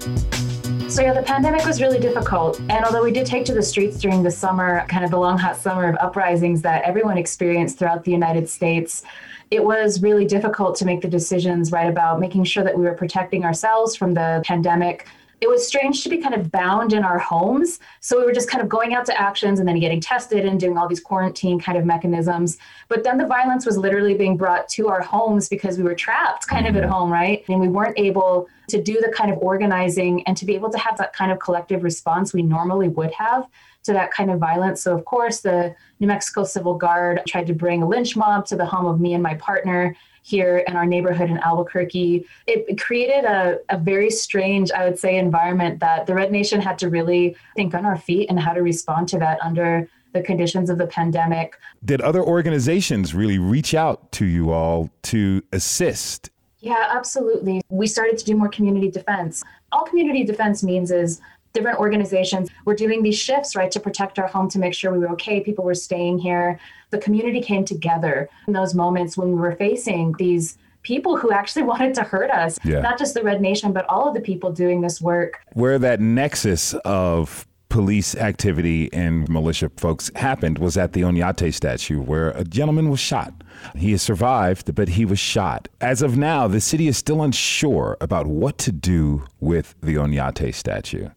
[0.87, 2.57] So, yeah, the pandemic was really difficult.
[2.61, 5.37] And although we did take to the streets during the summer, kind of the long,
[5.37, 9.03] hot summer of uprisings that everyone experienced throughout the United States,
[9.51, 12.93] it was really difficult to make the decisions right about making sure that we were
[12.93, 15.07] protecting ourselves from the pandemic,
[15.41, 17.79] it was strange to be kind of bound in our homes.
[17.99, 20.59] So we were just kind of going out to actions and then getting tested and
[20.59, 22.59] doing all these quarantine kind of mechanisms.
[22.89, 26.47] But then the violence was literally being brought to our homes because we were trapped
[26.47, 26.91] kind of at mm-hmm.
[26.91, 27.43] home, right?
[27.49, 30.77] And we weren't able to do the kind of organizing and to be able to
[30.77, 33.47] have that kind of collective response we normally would have
[33.83, 34.81] to that kind of violence.
[34.81, 38.55] So, of course, the New Mexico Civil Guard tried to bring a lynch mob to
[38.55, 42.25] the home of me and my partner here in our neighborhood in Albuquerque.
[42.45, 46.77] It created a, a very strange, I would say, environment that the Red Nation had
[46.79, 50.69] to really think on our feet and how to respond to that under the conditions
[50.69, 51.57] of the pandemic.
[51.83, 56.29] Did other organizations really reach out to you all to assist?
[56.59, 57.61] Yeah, absolutely.
[57.69, 59.41] We started to do more community defense.
[59.71, 61.19] All community defense means is
[61.53, 64.99] different organizations were doing these shifts, right, to protect our home, to make sure we
[64.99, 66.59] were okay, people were staying here.
[66.89, 71.63] The community came together in those moments when we were facing these people who actually
[71.71, 72.81] wanted to hurt us, yeah.
[72.81, 75.39] not just the Red Nation, but all of the people doing this work.
[75.53, 82.01] Where that nexus of police activity and militia folks happened was at the Oñate statue,
[82.01, 83.33] where a gentleman was shot.
[83.75, 85.69] He has survived, but he was shot.
[85.79, 90.53] As of now, the city is still unsure about what to do with the Oñate
[90.53, 91.09] statue.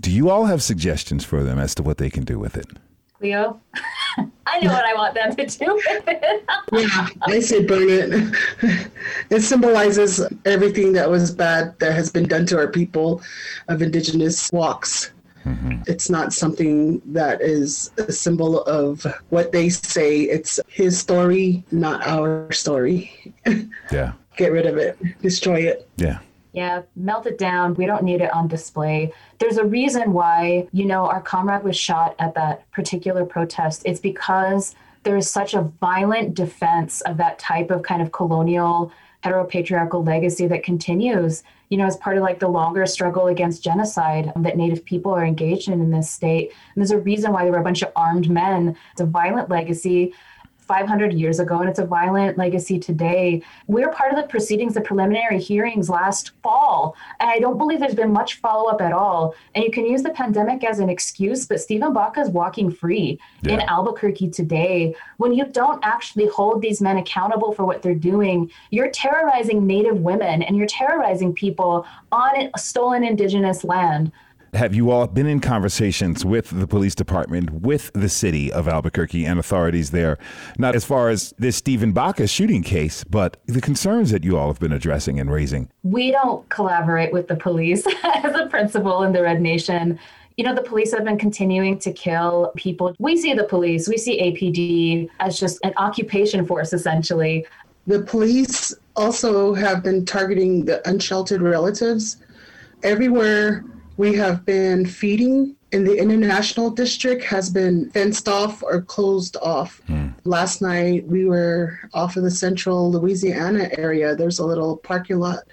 [0.00, 2.66] Do you all have suggestions for them as to what they can do with it?
[3.20, 3.60] Leo?
[4.46, 6.44] I know what I want them to do with it.
[6.72, 8.34] yeah, I say burn it.
[9.30, 13.22] It symbolizes everything that was bad that has been done to our people
[13.68, 15.10] of indigenous walks.
[15.44, 15.82] Mm-hmm.
[15.86, 20.22] It's not something that is a symbol of what they say.
[20.22, 23.34] It's his story, not our story.
[23.92, 24.12] yeah.
[24.36, 25.88] Get rid of it, destroy it.
[25.96, 26.20] Yeah.
[26.52, 27.74] Yeah, melt it down.
[27.74, 29.12] We don't need it on display.
[29.38, 33.82] There's a reason why, you know, our comrade was shot at that particular protest.
[33.86, 38.92] It's because there is such a violent defense of that type of kind of colonial
[39.22, 41.42] heteropatriarchal legacy that continues
[41.72, 45.24] you know, as part of like the longer struggle against genocide that Native people are
[45.24, 46.50] engaged in in this state.
[46.50, 48.76] And there's a reason why there were a bunch of armed men.
[48.90, 50.12] It's a violent legacy
[50.62, 53.42] 500 years ago, and it's a violent legacy today.
[53.66, 57.94] We're part of the proceedings, the preliminary hearings last fall, and I don't believe there's
[57.94, 59.34] been much follow up at all.
[59.54, 63.18] And you can use the pandemic as an excuse, but Steven Baca is walking free
[63.42, 63.54] yeah.
[63.54, 64.94] in Albuquerque today.
[65.16, 69.98] When you don't actually hold these men accountable for what they're doing, you're terrorizing Native
[70.00, 74.12] women and you're terrorizing people on stolen Indigenous land.
[74.54, 79.24] Have you all been in conversations with the police department, with the city of Albuquerque
[79.24, 80.18] and authorities there?
[80.58, 84.48] Not as far as this Steven Baca shooting case, but the concerns that you all
[84.48, 85.70] have been addressing and raising.
[85.84, 89.98] We don't collaborate with the police as a principle in the Red Nation
[90.38, 92.96] you know, the police have been continuing to kill people.
[92.98, 97.46] We see the police, we see APD as just an occupation force, essentially.
[97.86, 102.16] The police also have been targeting the unsheltered relatives.
[102.82, 103.62] Everywhere
[104.02, 109.80] we have been feeding in the international district has been fenced off or closed off.
[109.86, 110.12] Mm.
[110.24, 114.16] Last night we were off of the central Louisiana area.
[114.16, 115.44] There's a little parking lot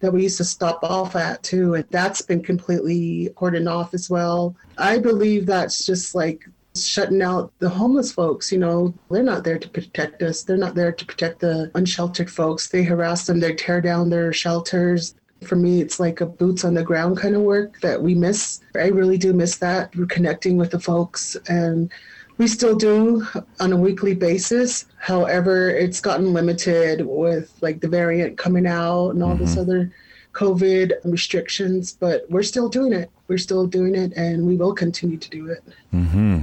[0.00, 4.08] that we used to stop off at too, and that's been completely cordoned off as
[4.08, 4.56] well.
[4.78, 8.50] I believe that's just like shutting out the homeless folks.
[8.50, 10.44] You know, they're not there to protect us.
[10.44, 12.70] They're not there to protect the unsheltered folks.
[12.70, 13.38] They harass them.
[13.38, 15.14] They tear down their shelters.
[15.44, 18.60] For me, it's like a boots on the ground kind of work that we miss.
[18.74, 19.94] I really do miss that.
[19.94, 21.90] We're connecting with the folks and
[22.38, 23.26] we still do
[23.60, 24.86] on a weekly basis.
[24.98, 29.44] However, it's gotten limited with like the variant coming out and all mm-hmm.
[29.44, 29.92] this other
[30.32, 33.10] COVID restrictions, but we're still doing it.
[33.26, 35.64] We're still doing it and we will continue to do it.
[35.92, 36.40] Mm-hmm.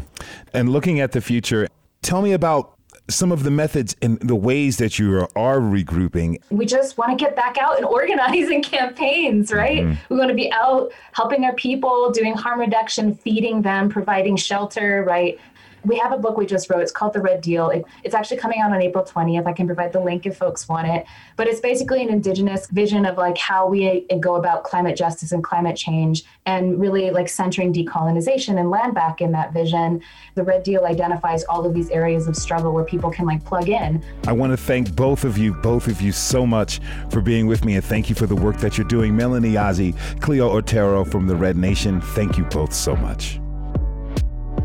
[0.53, 1.67] And looking at the future,
[2.01, 2.74] tell me about
[3.07, 6.41] some of the methods and the ways that you are, are regrouping.
[6.49, 9.83] We just want to get back out and organizing campaigns, right?
[9.83, 10.13] Mm-hmm.
[10.13, 15.03] We want to be out helping our people, doing harm reduction, feeding them, providing shelter,
[15.03, 15.39] right?
[15.85, 16.81] We have a book we just wrote.
[16.81, 17.69] It's called The Red Deal.
[17.69, 19.45] It, it's actually coming out on April 20th.
[19.45, 21.05] I can provide the link if folks want it.
[21.35, 25.43] But it's basically an indigenous vision of like how we go about climate justice and
[25.43, 30.01] climate change and really like centering decolonization and land back in that vision.
[30.35, 33.69] The Red Deal identifies all of these areas of struggle where people can like plug
[33.69, 34.03] in.
[34.27, 36.79] I want to thank both of you, both of you so much
[37.09, 39.15] for being with me and thank you for the work that you're doing.
[39.15, 43.39] Melanie Yazzie, Cleo Otero from the Red Nation, thank you both so much.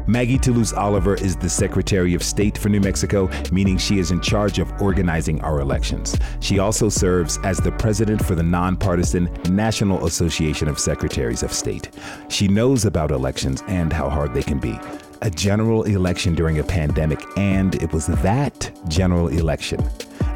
[0.07, 4.21] Maggie Toulouse Oliver is the Secretary of State for New Mexico, meaning she is in
[4.21, 6.17] charge of organizing our elections.
[6.41, 11.91] She also serves as the president for the nonpartisan National Association of Secretaries of State.
[12.29, 14.79] She knows about elections and how hard they can be.
[15.23, 19.81] A general election during a pandemic, and it was that general election.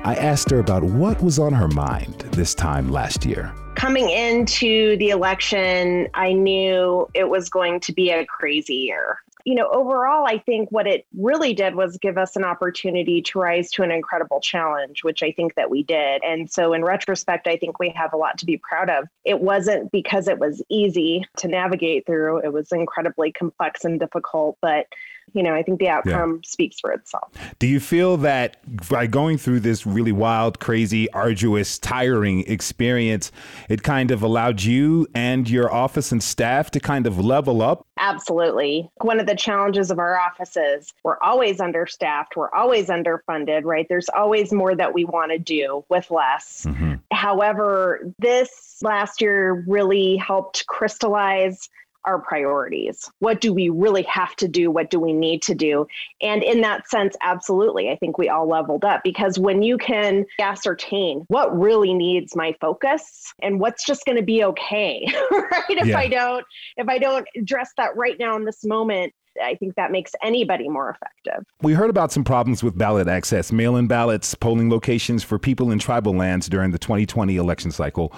[0.04, 3.52] I asked her about what was on her mind this time last year.
[3.74, 9.20] coming into the election, I knew it was going to be a crazy year.
[9.44, 13.38] You know, overall, I think what it really did was give us an opportunity to
[13.38, 16.22] rise to an incredible challenge, which I think that we did.
[16.24, 19.06] And so, in retrospect, I think we have a lot to be proud of.
[19.24, 24.56] It wasn't because it was easy to navigate through, it was incredibly complex and difficult,
[24.62, 24.86] but
[25.34, 26.48] you know, I think the outcome yeah.
[26.48, 27.32] speaks for itself.
[27.58, 28.56] Do you feel that
[28.88, 33.32] by going through this really wild, crazy, arduous, tiring experience,
[33.68, 37.84] it kind of allowed you and your office and staff to kind of level up?
[37.98, 38.88] Absolutely.
[39.02, 43.86] One of the challenges of our offices, we're always understaffed, we're always underfunded, right?
[43.88, 46.64] There's always more that we want to do with less.
[46.68, 46.94] Mm-hmm.
[47.12, 51.68] However, this last year really helped crystallize
[52.04, 53.10] our priorities.
[53.18, 54.70] What do we really have to do?
[54.70, 55.86] What do we need to do?
[56.20, 60.24] And in that sense, absolutely, I think we all leveled up because when you can
[60.40, 65.64] ascertain what really needs my focus and what's just going to be okay, right?
[65.68, 65.98] If yeah.
[65.98, 66.44] I don't,
[66.76, 70.68] if I don't address that right now in this moment, I think that makes anybody
[70.68, 71.44] more effective.
[71.62, 75.70] We heard about some problems with ballot access, mail in ballots, polling locations for people
[75.70, 78.12] in tribal lands during the 2020 election cycle.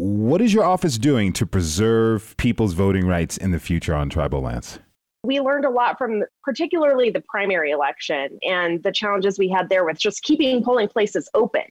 [0.00, 4.40] What is your office doing to preserve people's voting rights in the future on tribal
[4.40, 4.78] lands?
[5.24, 9.84] We learned a lot from particularly the primary election and the challenges we had there
[9.84, 11.64] with just keeping polling places open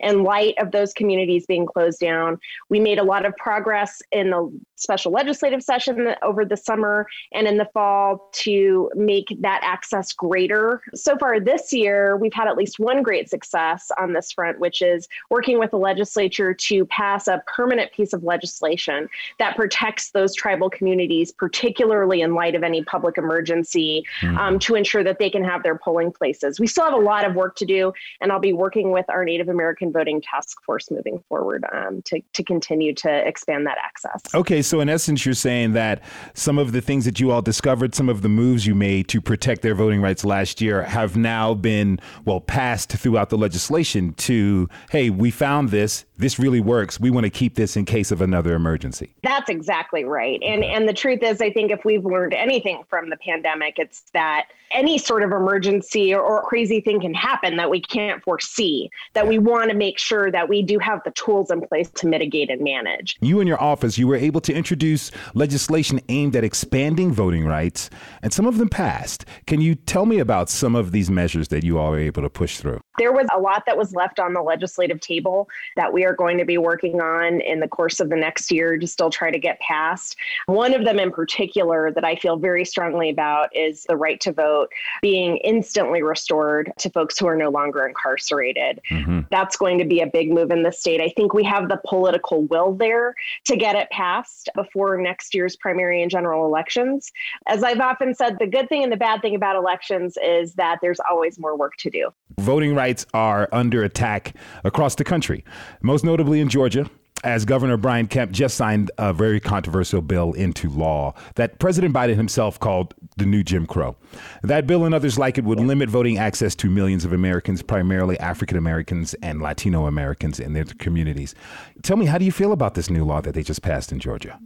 [0.00, 2.38] in light of those communities being closed down.
[2.68, 7.46] We made a lot of progress in the special legislative session over the summer and
[7.46, 10.82] in the fall to make that access greater.
[10.94, 14.82] So far this year, we've had at least one great success on this front, which
[14.82, 19.08] is working with the legislature to pass a permanent piece of legislation
[19.38, 24.04] that protects those tribal communities, particularly in light of any public emergency.
[24.38, 26.58] Um, to ensure that they can have their polling places.
[26.58, 29.24] We still have a lot of work to do, and I'll be working with our
[29.24, 34.22] Native American Voting Task Force moving forward um, to, to continue to expand that access.
[34.34, 36.02] Okay, so in essence, you're saying that
[36.34, 39.20] some of the things that you all discovered, some of the moves you made to
[39.20, 44.68] protect their voting rights last year have now been, well, passed throughout the legislation to,
[44.90, 46.04] hey, we found this.
[46.18, 46.98] This really works.
[46.98, 49.14] We want to keep this in case of another emergency.
[49.22, 50.42] That's exactly right.
[50.42, 54.04] And and the truth is I think if we've learned anything from the pandemic, it's
[54.12, 58.90] that any sort of emergency or, or crazy thing can happen that we can't foresee,
[59.14, 62.06] that we want to make sure that we do have the tools in place to
[62.06, 63.16] mitigate and manage.
[63.20, 67.90] You and your office, you were able to introduce legislation aimed at expanding voting rights,
[68.22, 69.24] and some of them passed.
[69.46, 72.30] Can you tell me about some of these measures that you all were able to
[72.30, 72.80] push through?
[72.98, 76.38] There was a lot that was left on the legislative table that we are going
[76.38, 79.38] to be working on in the course of the next year to still try to
[79.38, 80.16] get passed.
[80.46, 84.32] One of them in particular that I feel very strongly about is the right to
[84.32, 84.55] vote
[85.02, 88.80] being instantly restored to folks who are no longer incarcerated.
[88.90, 89.20] Mm-hmm.
[89.30, 91.00] That's going to be a big move in the state.
[91.00, 95.56] I think we have the political will there to get it passed before next year's
[95.56, 97.12] primary and general elections.
[97.46, 100.78] As I've often said, the good thing and the bad thing about elections is that
[100.82, 102.10] there's always more work to do.
[102.38, 104.34] Voting rights are under attack
[104.64, 105.44] across the country,
[105.82, 106.88] most notably in Georgia
[107.24, 112.16] as Governor Brian Kemp just signed a very controversial bill into law that President Biden
[112.16, 113.96] himself called the new Jim Crow.
[114.42, 118.18] That bill and others like it would limit voting access to millions of Americans, primarily
[118.20, 121.34] African Americans and Latino Americans in their communities.
[121.82, 123.98] Tell me, how do you feel about this new law that they just passed in
[123.98, 124.38] Georgia?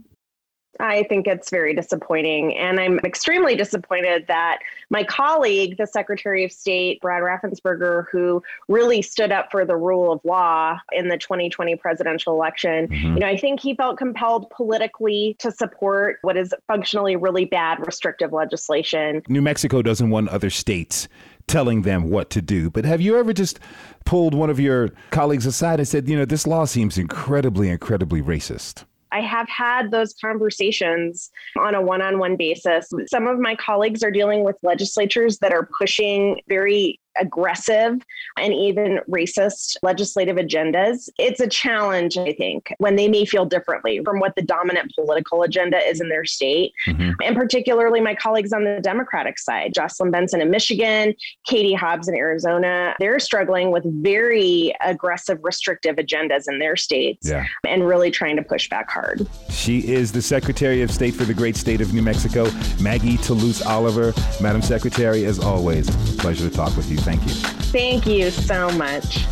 [0.81, 2.57] I think it's very disappointing.
[2.57, 4.59] And I'm extremely disappointed that
[4.89, 10.11] my colleague, the Secretary of State, Brad Raffensperger, who really stood up for the rule
[10.11, 13.13] of law in the 2020 presidential election, mm-hmm.
[13.13, 17.85] you know, I think he felt compelled politically to support what is functionally really bad
[17.85, 19.21] restrictive legislation.
[19.27, 21.07] New Mexico doesn't want other states
[21.47, 22.69] telling them what to do.
[22.69, 23.59] But have you ever just
[24.05, 28.21] pulled one of your colleagues aside and said, you know, this law seems incredibly, incredibly
[28.21, 28.85] racist?
[29.11, 32.89] I have had those conversations on a one on one basis.
[33.07, 37.95] Some of my colleagues are dealing with legislatures that are pushing very aggressive
[38.37, 41.09] and even racist legislative agendas.
[41.17, 45.43] It's a challenge, I think, when they may feel differently from what the dominant political
[45.43, 46.73] agenda is in their state.
[46.87, 47.11] Mm-hmm.
[47.23, 51.13] And particularly my colleagues on the Democratic side, Jocelyn Benson in Michigan,
[51.45, 57.45] Katie Hobbs in Arizona, they're struggling with very aggressive restrictive agendas in their states yeah.
[57.67, 59.27] and really trying to push back hard.
[59.49, 62.49] She is the Secretary of State for the great state of New Mexico,
[62.79, 64.13] Maggie Toulouse Oliver.
[64.39, 67.00] Madam Secretary, as always, pleasure to talk with you.
[67.01, 67.33] Thank you.
[67.71, 69.25] Thank you so much.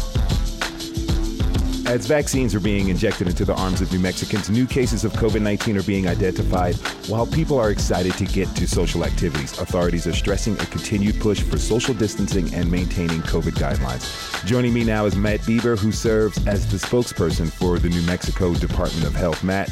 [1.90, 5.42] As vaccines are being injected into the arms of New Mexicans, new cases of COVID
[5.42, 6.76] 19 are being identified.
[7.08, 11.42] While people are excited to get to social activities, authorities are stressing a continued push
[11.42, 14.46] for social distancing and maintaining COVID guidelines.
[14.46, 18.54] Joining me now is Matt Bieber, who serves as the spokesperson for the New Mexico
[18.54, 19.44] Department of Health.
[19.44, 19.70] Matt,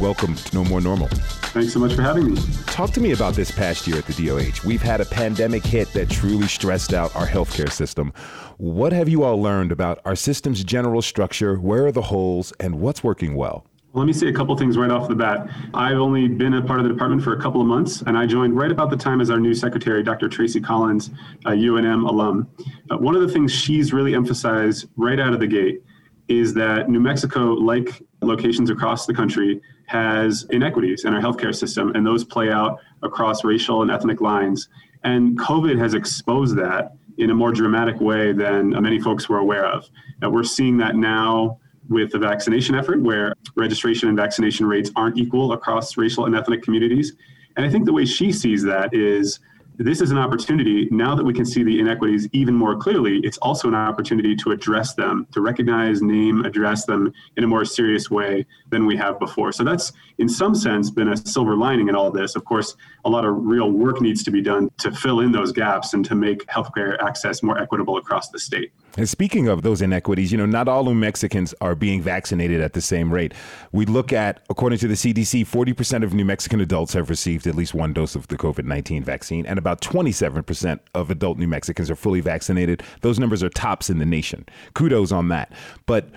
[0.00, 1.08] welcome to No More Normal.
[1.52, 2.40] Thanks so much for having me.
[2.66, 4.66] Talk to me about this past year at the DOH.
[4.66, 8.12] We've had a pandemic hit that truly stressed out our healthcare system.
[8.58, 11.56] What have you all learned about our system's general structure?
[11.56, 13.66] Where are the holes and what's working well?
[13.92, 15.48] Let me say a couple things right off the bat.
[15.74, 18.24] I've only been a part of the department for a couple of months, and I
[18.24, 20.28] joined right about the time as our new secretary, Dr.
[20.28, 21.10] Tracie Collins,
[21.46, 22.48] a UNM alum.
[22.88, 25.82] Uh, one of the things she's really emphasized right out of the gate
[26.28, 31.92] is that New Mexico, like locations across the country, has inequities in our healthcare system,
[31.94, 34.68] and those play out across racial and ethnic lines.
[35.04, 39.66] And COVID has exposed that in a more dramatic way than many folks were aware
[39.66, 39.88] of.
[40.22, 41.58] We're seeing that now
[41.88, 46.62] with the vaccination effort, where registration and vaccination rates aren't equal across racial and ethnic
[46.62, 47.14] communities.
[47.56, 49.40] And I think the way she sees that is
[49.76, 53.38] this is an opportunity now that we can see the inequities even more clearly it's
[53.38, 58.10] also an opportunity to address them to recognize name address them in a more serious
[58.10, 59.52] way than we have before.
[59.52, 62.36] So that's in some sense been a silver lining in all this.
[62.36, 65.52] Of course a lot of real work needs to be done to fill in those
[65.52, 69.82] gaps and to make healthcare access more equitable across the state and speaking of those
[69.82, 73.34] inequities, you know, not all New Mexicans are being vaccinated at the same rate.
[73.72, 77.54] We look at, according to the CDC, 40% of New Mexican adults have received at
[77.54, 81.90] least one dose of the COVID 19 vaccine, and about 27% of adult New Mexicans
[81.90, 82.82] are fully vaccinated.
[83.00, 84.46] Those numbers are tops in the nation.
[84.74, 85.52] Kudos on that.
[85.86, 86.08] But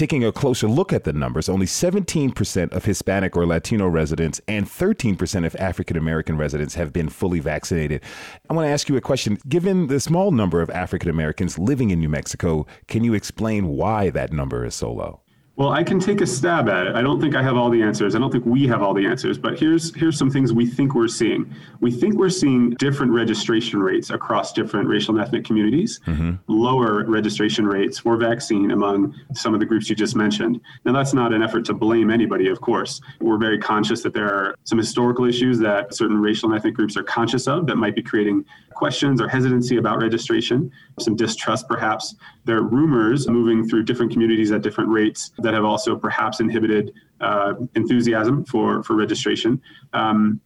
[0.00, 4.64] taking a closer look at the numbers, only 17% of Hispanic or Latino residents and
[4.64, 8.02] 13% of African American residents have been fully vaccinated.
[8.48, 9.36] I want to ask you a question.
[9.46, 14.08] Given the small number of African Americans living in New Mexico, can you explain why
[14.08, 15.20] that number is so low?
[15.60, 16.96] Well, I can take a stab at it.
[16.96, 18.14] I don't think I have all the answers.
[18.14, 20.94] I don't think we have all the answers, but here's here's some things we think
[20.94, 21.54] we're seeing.
[21.80, 26.36] We think we're seeing different registration rates across different racial and ethnic communities, mm-hmm.
[26.46, 30.62] lower registration rates for vaccine among some of the groups you just mentioned.
[30.86, 33.02] Now, that's not an effort to blame anybody, of course.
[33.20, 36.96] We're very conscious that there are some historical issues that certain racial and ethnic groups
[36.96, 42.14] are conscious of that might be creating questions or hesitancy about registration, some distrust perhaps.
[42.44, 46.92] There are rumors moving through different communities at different rates that have also perhaps inhibited
[47.20, 49.60] uh, enthusiasm for, for registration.
[49.92, 50.40] Um,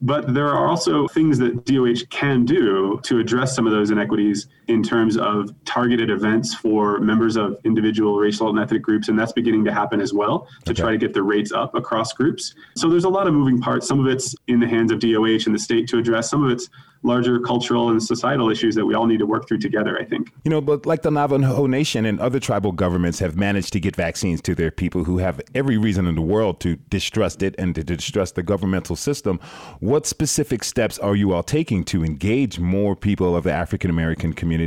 [0.00, 4.48] but there are also things that DOH can do to address some of those inequities
[4.68, 9.08] in terms of targeted events for members of individual racial and ethnic groups.
[9.08, 10.80] And that's beginning to happen as well to okay.
[10.80, 12.54] try to get the rates up across groups.
[12.76, 13.88] So there's a lot of moving parts.
[13.88, 16.50] Some of it's in the hands of DOH and the state to address, some of
[16.50, 16.68] it's
[17.02, 20.32] larger cultural and societal issues that we all need to work through together, I think.
[20.44, 23.94] You know, but like the Navajo Nation and other tribal governments have managed to get
[23.94, 27.74] vaccines to their people who have every reason in the world to distrust it and
[27.74, 29.38] to distrust the governmental system.
[29.80, 34.32] What specific steps are you all taking to engage more people of the African American
[34.32, 34.57] community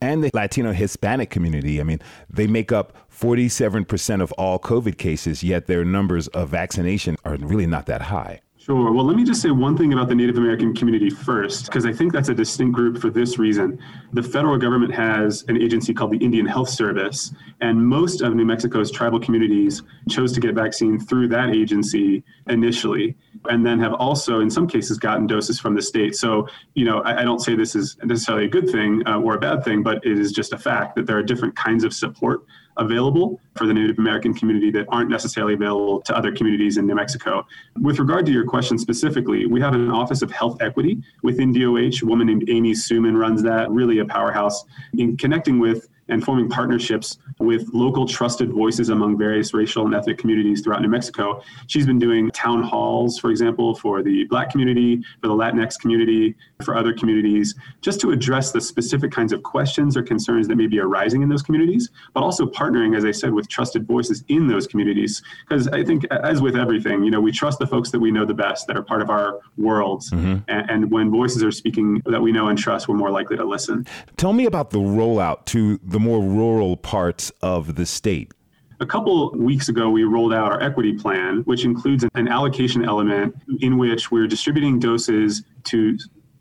[0.00, 1.80] and the Latino Hispanic community?
[1.80, 7.16] I mean, they make up 47% of all COVID cases, yet their numbers of vaccination
[7.24, 8.40] are really not that high.
[8.66, 8.90] Sure.
[8.90, 11.92] Well, let me just say one thing about the Native American community first, because I
[11.92, 13.78] think that's a distinct group for this reason.
[14.12, 18.44] The federal government has an agency called the Indian Health Service, and most of New
[18.44, 23.14] Mexico's tribal communities chose to get vaccine through that agency initially,
[23.48, 26.16] and then have also, in some cases, gotten doses from the state.
[26.16, 29.36] So, you know, I, I don't say this is necessarily a good thing uh, or
[29.36, 31.94] a bad thing, but it is just a fact that there are different kinds of
[31.94, 32.40] support
[32.78, 36.94] available for the Native American community that aren't necessarily available to other communities in New
[36.94, 37.46] Mexico.
[37.80, 42.02] With regard to your question specifically, we have an Office of Health Equity within DOH.
[42.02, 44.64] A woman named Amy Suman runs that, really a powerhouse
[44.94, 50.18] in connecting with and forming partnerships with local trusted voices among various racial and ethnic
[50.18, 51.42] communities throughout New Mexico.
[51.66, 56.34] She's been doing town halls, for example, for the Black community, for the Latinx community,
[56.62, 60.66] for other communities, just to address the specific kinds of questions or concerns that may
[60.66, 64.46] be arising in those communities, but also partnering, as I said, with trusted voices in
[64.46, 65.22] those communities.
[65.48, 68.24] Because I think, as with everything, you know, we trust the folks that we know
[68.24, 70.10] the best, that are part of our worlds.
[70.10, 70.36] Mm-hmm.
[70.48, 73.44] And, and when voices are speaking that we know and trust, we're more likely to
[73.44, 73.86] listen.
[74.16, 78.32] Tell me about the rollout to the more rural parts of the state.
[78.78, 83.34] A couple weeks ago, we rolled out our equity plan, which includes an allocation element
[83.60, 85.96] in which we're distributing doses to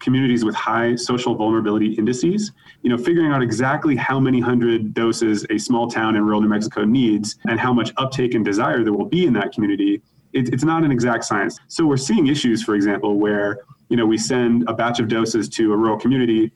[0.05, 2.53] communities with high social vulnerability indices.
[2.83, 6.51] You know, figuring out exactly how many hundred doses a small town in rural New
[6.57, 9.93] Mexico needs and how much uptake and desire there will be in that community.
[10.31, 11.59] It, it's not an exact science.
[11.67, 13.49] So we're seeing issues, for example, where
[13.89, 16.51] you know we send a batch of doses to a rural community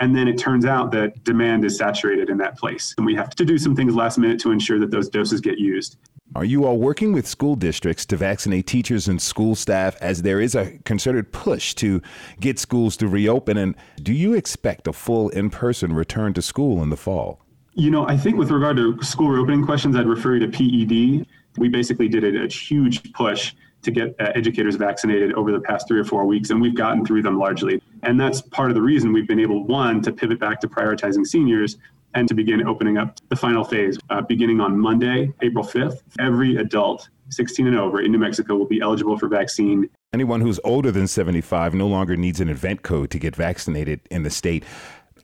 [0.00, 2.94] And then it turns out that demand is saturated in that place.
[2.96, 5.58] And we have to do some things last minute to ensure that those doses get
[5.58, 5.96] used.
[6.34, 10.40] Are you all working with school districts to vaccinate teachers and school staff as there
[10.40, 12.00] is a concerted push to
[12.40, 13.58] get schools to reopen?
[13.58, 17.42] And do you expect a full in person return to school in the fall?
[17.74, 21.26] You know, I think with regard to school reopening questions, I'd refer you to PED.
[21.58, 23.52] We basically did a, a huge push
[23.82, 27.04] to get uh, educators vaccinated over the past three or four weeks, and we've gotten
[27.04, 27.82] through them largely.
[28.04, 31.26] And that's part of the reason we've been able, one, to pivot back to prioritizing
[31.26, 31.76] seniors,
[32.14, 33.98] and to begin opening up the final phase.
[34.10, 38.66] Uh, beginning on Monday, April 5th, every adult 16 and over in New Mexico will
[38.66, 39.88] be eligible for vaccine.
[40.12, 44.22] Anyone who's older than 75 no longer needs an event code to get vaccinated in
[44.22, 44.64] the state.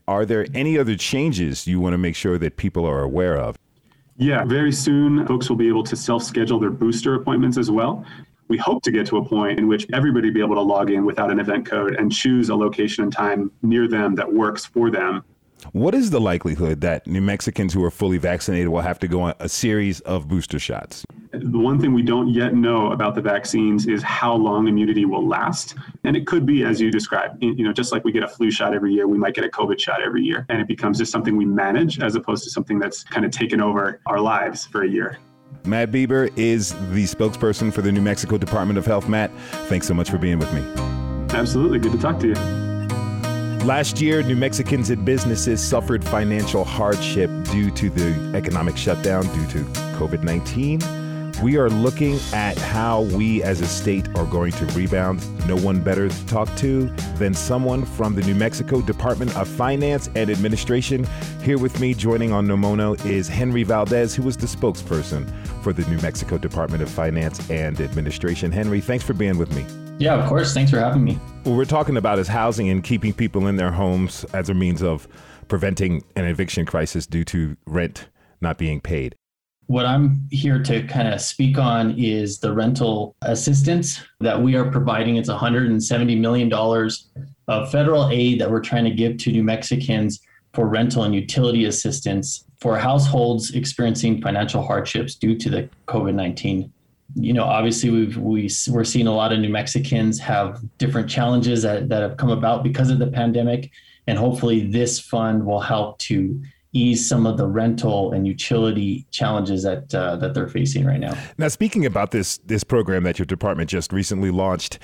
[0.06, 3.58] Are there any other changes you want to make sure that people are aware of?
[4.16, 8.04] Yeah, very soon, folks will be able to self schedule their booster appointments as well.
[8.48, 11.04] We hope to get to a point in which everybody be able to log in
[11.04, 14.90] without an event code and choose a location and time near them that works for
[14.90, 15.22] them
[15.72, 19.22] what is the likelihood that New Mexicans who are fully vaccinated will have to go
[19.22, 21.04] on a series of booster shots?
[21.32, 25.26] The one thing we don't yet know about the vaccines is how long immunity will
[25.26, 25.74] last.
[26.04, 28.50] And it could be, as you described, you know, just like we get a flu
[28.50, 30.46] shot every year, we might get a COVID shot every year.
[30.48, 33.60] And it becomes just something we manage as opposed to something that's kind of taken
[33.60, 35.18] over our lives for a year.
[35.64, 39.08] Matt Bieber is the spokesperson for the New Mexico Department of Health.
[39.08, 39.30] Matt,
[39.66, 40.62] thanks so much for being with me.
[41.36, 41.78] Absolutely.
[41.78, 42.67] Good to talk to you.
[43.64, 49.46] Last year, New Mexicans and businesses suffered financial hardship due to the economic shutdown due
[49.48, 49.64] to
[49.98, 50.80] COVID 19.
[51.42, 55.22] We are looking at how we as a state are going to rebound.
[55.46, 56.86] No one better to talk to
[57.16, 61.06] than someone from the New Mexico Department of Finance and Administration.
[61.42, 65.28] Here with me, joining on Nomono, is Henry Valdez, who was the spokesperson
[65.62, 68.50] for the New Mexico Department of Finance and Administration.
[68.50, 69.87] Henry, thanks for being with me.
[69.98, 70.54] Yeah, of course.
[70.54, 71.14] Thanks for having me.
[71.42, 74.80] What we're talking about is housing and keeping people in their homes as a means
[74.82, 75.08] of
[75.48, 78.08] preventing an eviction crisis due to rent
[78.40, 79.16] not being paid.
[79.66, 84.70] What I'm here to kind of speak on is the rental assistance that we are
[84.70, 85.16] providing.
[85.16, 86.52] It's $170 million
[87.48, 90.20] of federal aid that we're trying to give to New Mexicans
[90.54, 96.72] for rental and utility assistance for households experiencing financial hardships due to the COVID 19
[97.14, 101.62] you know, obviously we've we, we're seeing a lot of New Mexicans have different challenges
[101.62, 103.70] that, that have come about because of the pandemic,
[104.06, 106.40] and hopefully this fund will help to
[106.72, 111.16] ease some of the rental and utility challenges that uh, that they're facing right now.
[111.38, 114.78] Now, speaking about this this program that your department just recently launched,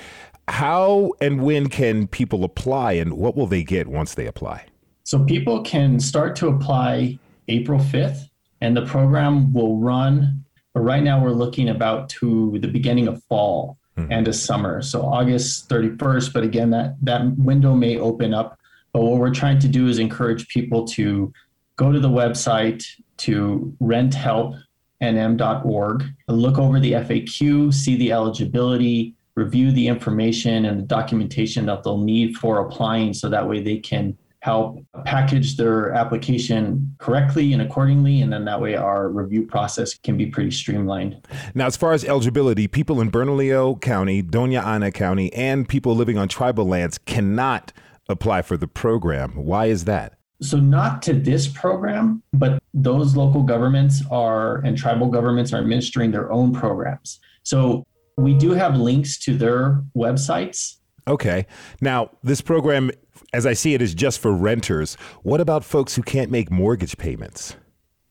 [0.47, 4.65] how and when can people apply, and what will they get once they apply?
[5.03, 8.29] So people can start to apply April fifth,
[8.61, 10.44] and the program will run
[10.75, 14.11] but right now we're looking about to the beginning of fall mm-hmm.
[14.11, 14.81] and a summer.
[14.81, 18.59] So August 31st, but again, that, that window may open up.
[18.91, 21.31] But what we're trying to do is encourage people to
[21.77, 22.83] go to the website
[23.17, 30.83] to renthelpnm.org, and look over the FAQ, see the eligibility, review the information and the
[30.83, 36.95] documentation that they'll need for applying so that way they can help package their application
[36.99, 38.21] correctly and accordingly.
[38.21, 41.19] And then that way our review process can be pretty streamlined.
[41.55, 46.19] Now, as far as eligibility, people in Bernalillo County, Dona Ana County, and people living
[46.19, 47.73] on tribal lands cannot
[48.07, 49.31] apply for the program.
[49.31, 50.19] Why is that?
[50.43, 56.11] So, not to this program, but those local governments are and tribal governments are administering
[56.11, 57.19] their own programs.
[57.41, 57.87] So,
[58.17, 60.75] we do have links to their websites
[61.07, 61.45] Okay.
[61.81, 62.91] Now, this program,
[63.35, 64.95] as I see it, is just for renters.
[65.23, 67.57] What about folks who can't make mortgage payments?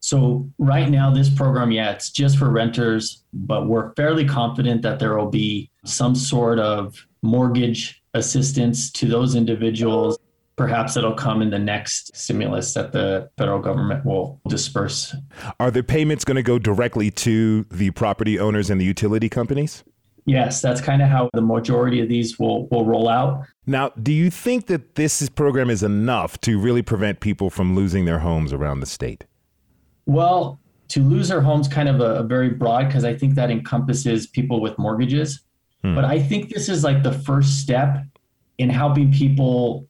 [0.01, 4.99] So, right now, this program, yeah, it's just for renters, but we're fairly confident that
[4.99, 10.18] there will be some sort of mortgage assistance to those individuals.
[10.57, 15.16] Perhaps it'll come in the next stimulus that the federal government will disperse.
[15.59, 19.85] Are the payments going to go directly to the property owners and the utility companies?
[20.27, 23.45] Yes, that's kind of how the majority of these will, will roll out.
[23.66, 28.07] Now, do you think that this program is enough to really prevent people from losing
[28.07, 29.25] their homes around the state?
[30.07, 33.51] Well, to lose their homes kind of a, a very broad because I think that
[33.51, 35.41] encompasses people with mortgages.
[35.83, 35.95] Hmm.
[35.95, 38.05] But I think this is like the first step
[38.59, 39.89] in helping people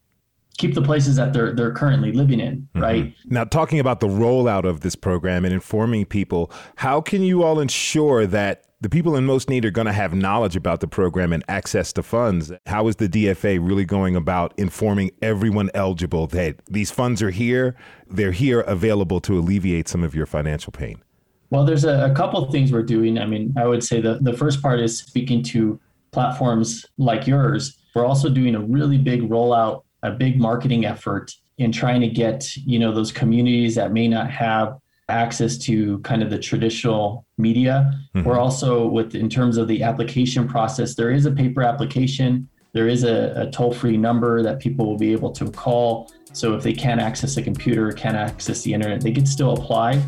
[0.56, 2.80] keep the places that they're they're currently living in, mm-hmm.
[2.80, 3.04] right?
[3.04, 3.34] Mm-hmm.
[3.34, 7.60] Now, talking about the rollout of this program and informing people, how can you all
[7.60, 11.32] ensure that the people in most need are going to have knowledge about the program
[11.32, 12.52] and access to funds.
[12.66, 17.74] How is the DFA really going about informing everyone eligible that these funds are here,
[18.10, 21.02] they're here available to alleviate some of your financial pain?
[21.48, 23.16] Well, there's a, a couple things we're doing.
[23.16, 25.80] I mean, I would say the, the first part is speaking to
[26.12, 27.78] platforms like yours.
[27.94, 32.54] We're also doing a really big rollout, a big marketing effort in trying to get
[32.54, 34.76] you know those communities that may not have
[35.08, 37.92] access to kind of the traditional media.
[38.14, 38.26] Mm-hmm.
[38.26, 42.48] We're also with in terms of the application process, there is a paper application.
[42.72, 46.10] There is a, a toll-free number that people will be able to call.
[46.32, 50.02] So if they can't access a computer, can't access the internet, they can still apply.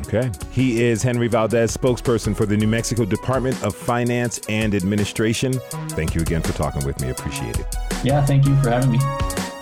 [0.00, 0.28] Okay.
[0.50, 5.52] He is Henry Valdez, spokesperson for the New Mexico Department of Finance and Administration.
[5.90, 7.10] Thank you again for talking with me.
[7.10, 7.76] Appreciate it.
[8.02, 8.98] Yeah, thank you for having me.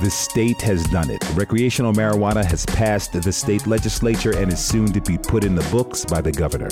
[0.02, 1.24] The state has done it.
[1.34, 5.62] Recreational marijuana has passed the state legislature and is soon to be put in the
[5.70, 6.70] books by the governor.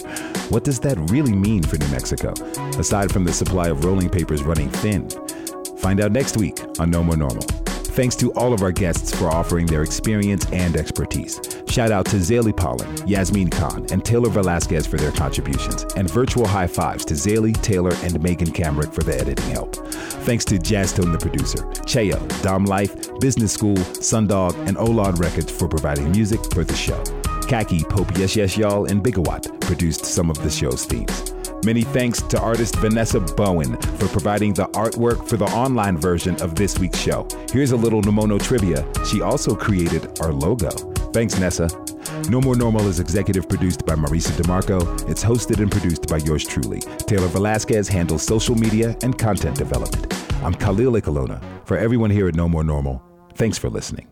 [0.49, 2.33] What does that really mean for New Mexico,
[2.76, 5.09] aside from the supply of rolling papers running thin?
[5.78, 7.45] Find out next week on No More Normal.
[7.91, 11.41] Thanks to all of our guests for offering their experience and expertise.
[11.66, 16.47] Shout out to Zelie Pollon, Yasmin Khan, and Taylor Velasquez for their contributions, and virtual
[16.47, 19.74] high fives to Zaley, Taylor, and Megan Camrick for the editing help.
[20.24, 25.66] Thanks to Jazztone the producer, Cheo, Dom Life, Business School, Sundog, and Olad Records for
[25.66, 27.03] providing music for the show.
[27.49, 31.34] Kaki, Pope Yes Yes Y'all, and Bigawatt produced some of the show's themes.
[31.62, 36.54] Many thanks to artist Vanessa Bowen for providing the artwork for the online version of
[36.54, 37.28] this week's show.
[37.52, 38.86] Here's a little Nomono trivia.
[39.04, 40.70] She also created our logo.
[41.12, 41.68] Thanks, Nessa.
[42.30, 45.11] No More Normal is executive produced by Marisa DeMarco.
[45.11, 46.80] It's hosted and produced by yours truly.
[46.80, 50.14] Taylor Velasquez handles social media and content development.
[50.42, 51.42] I'm Khalil Ekulona.
[51.66, 53.02] For everyone here at No More Normal,
[53.34, 54.06] thanks for listening.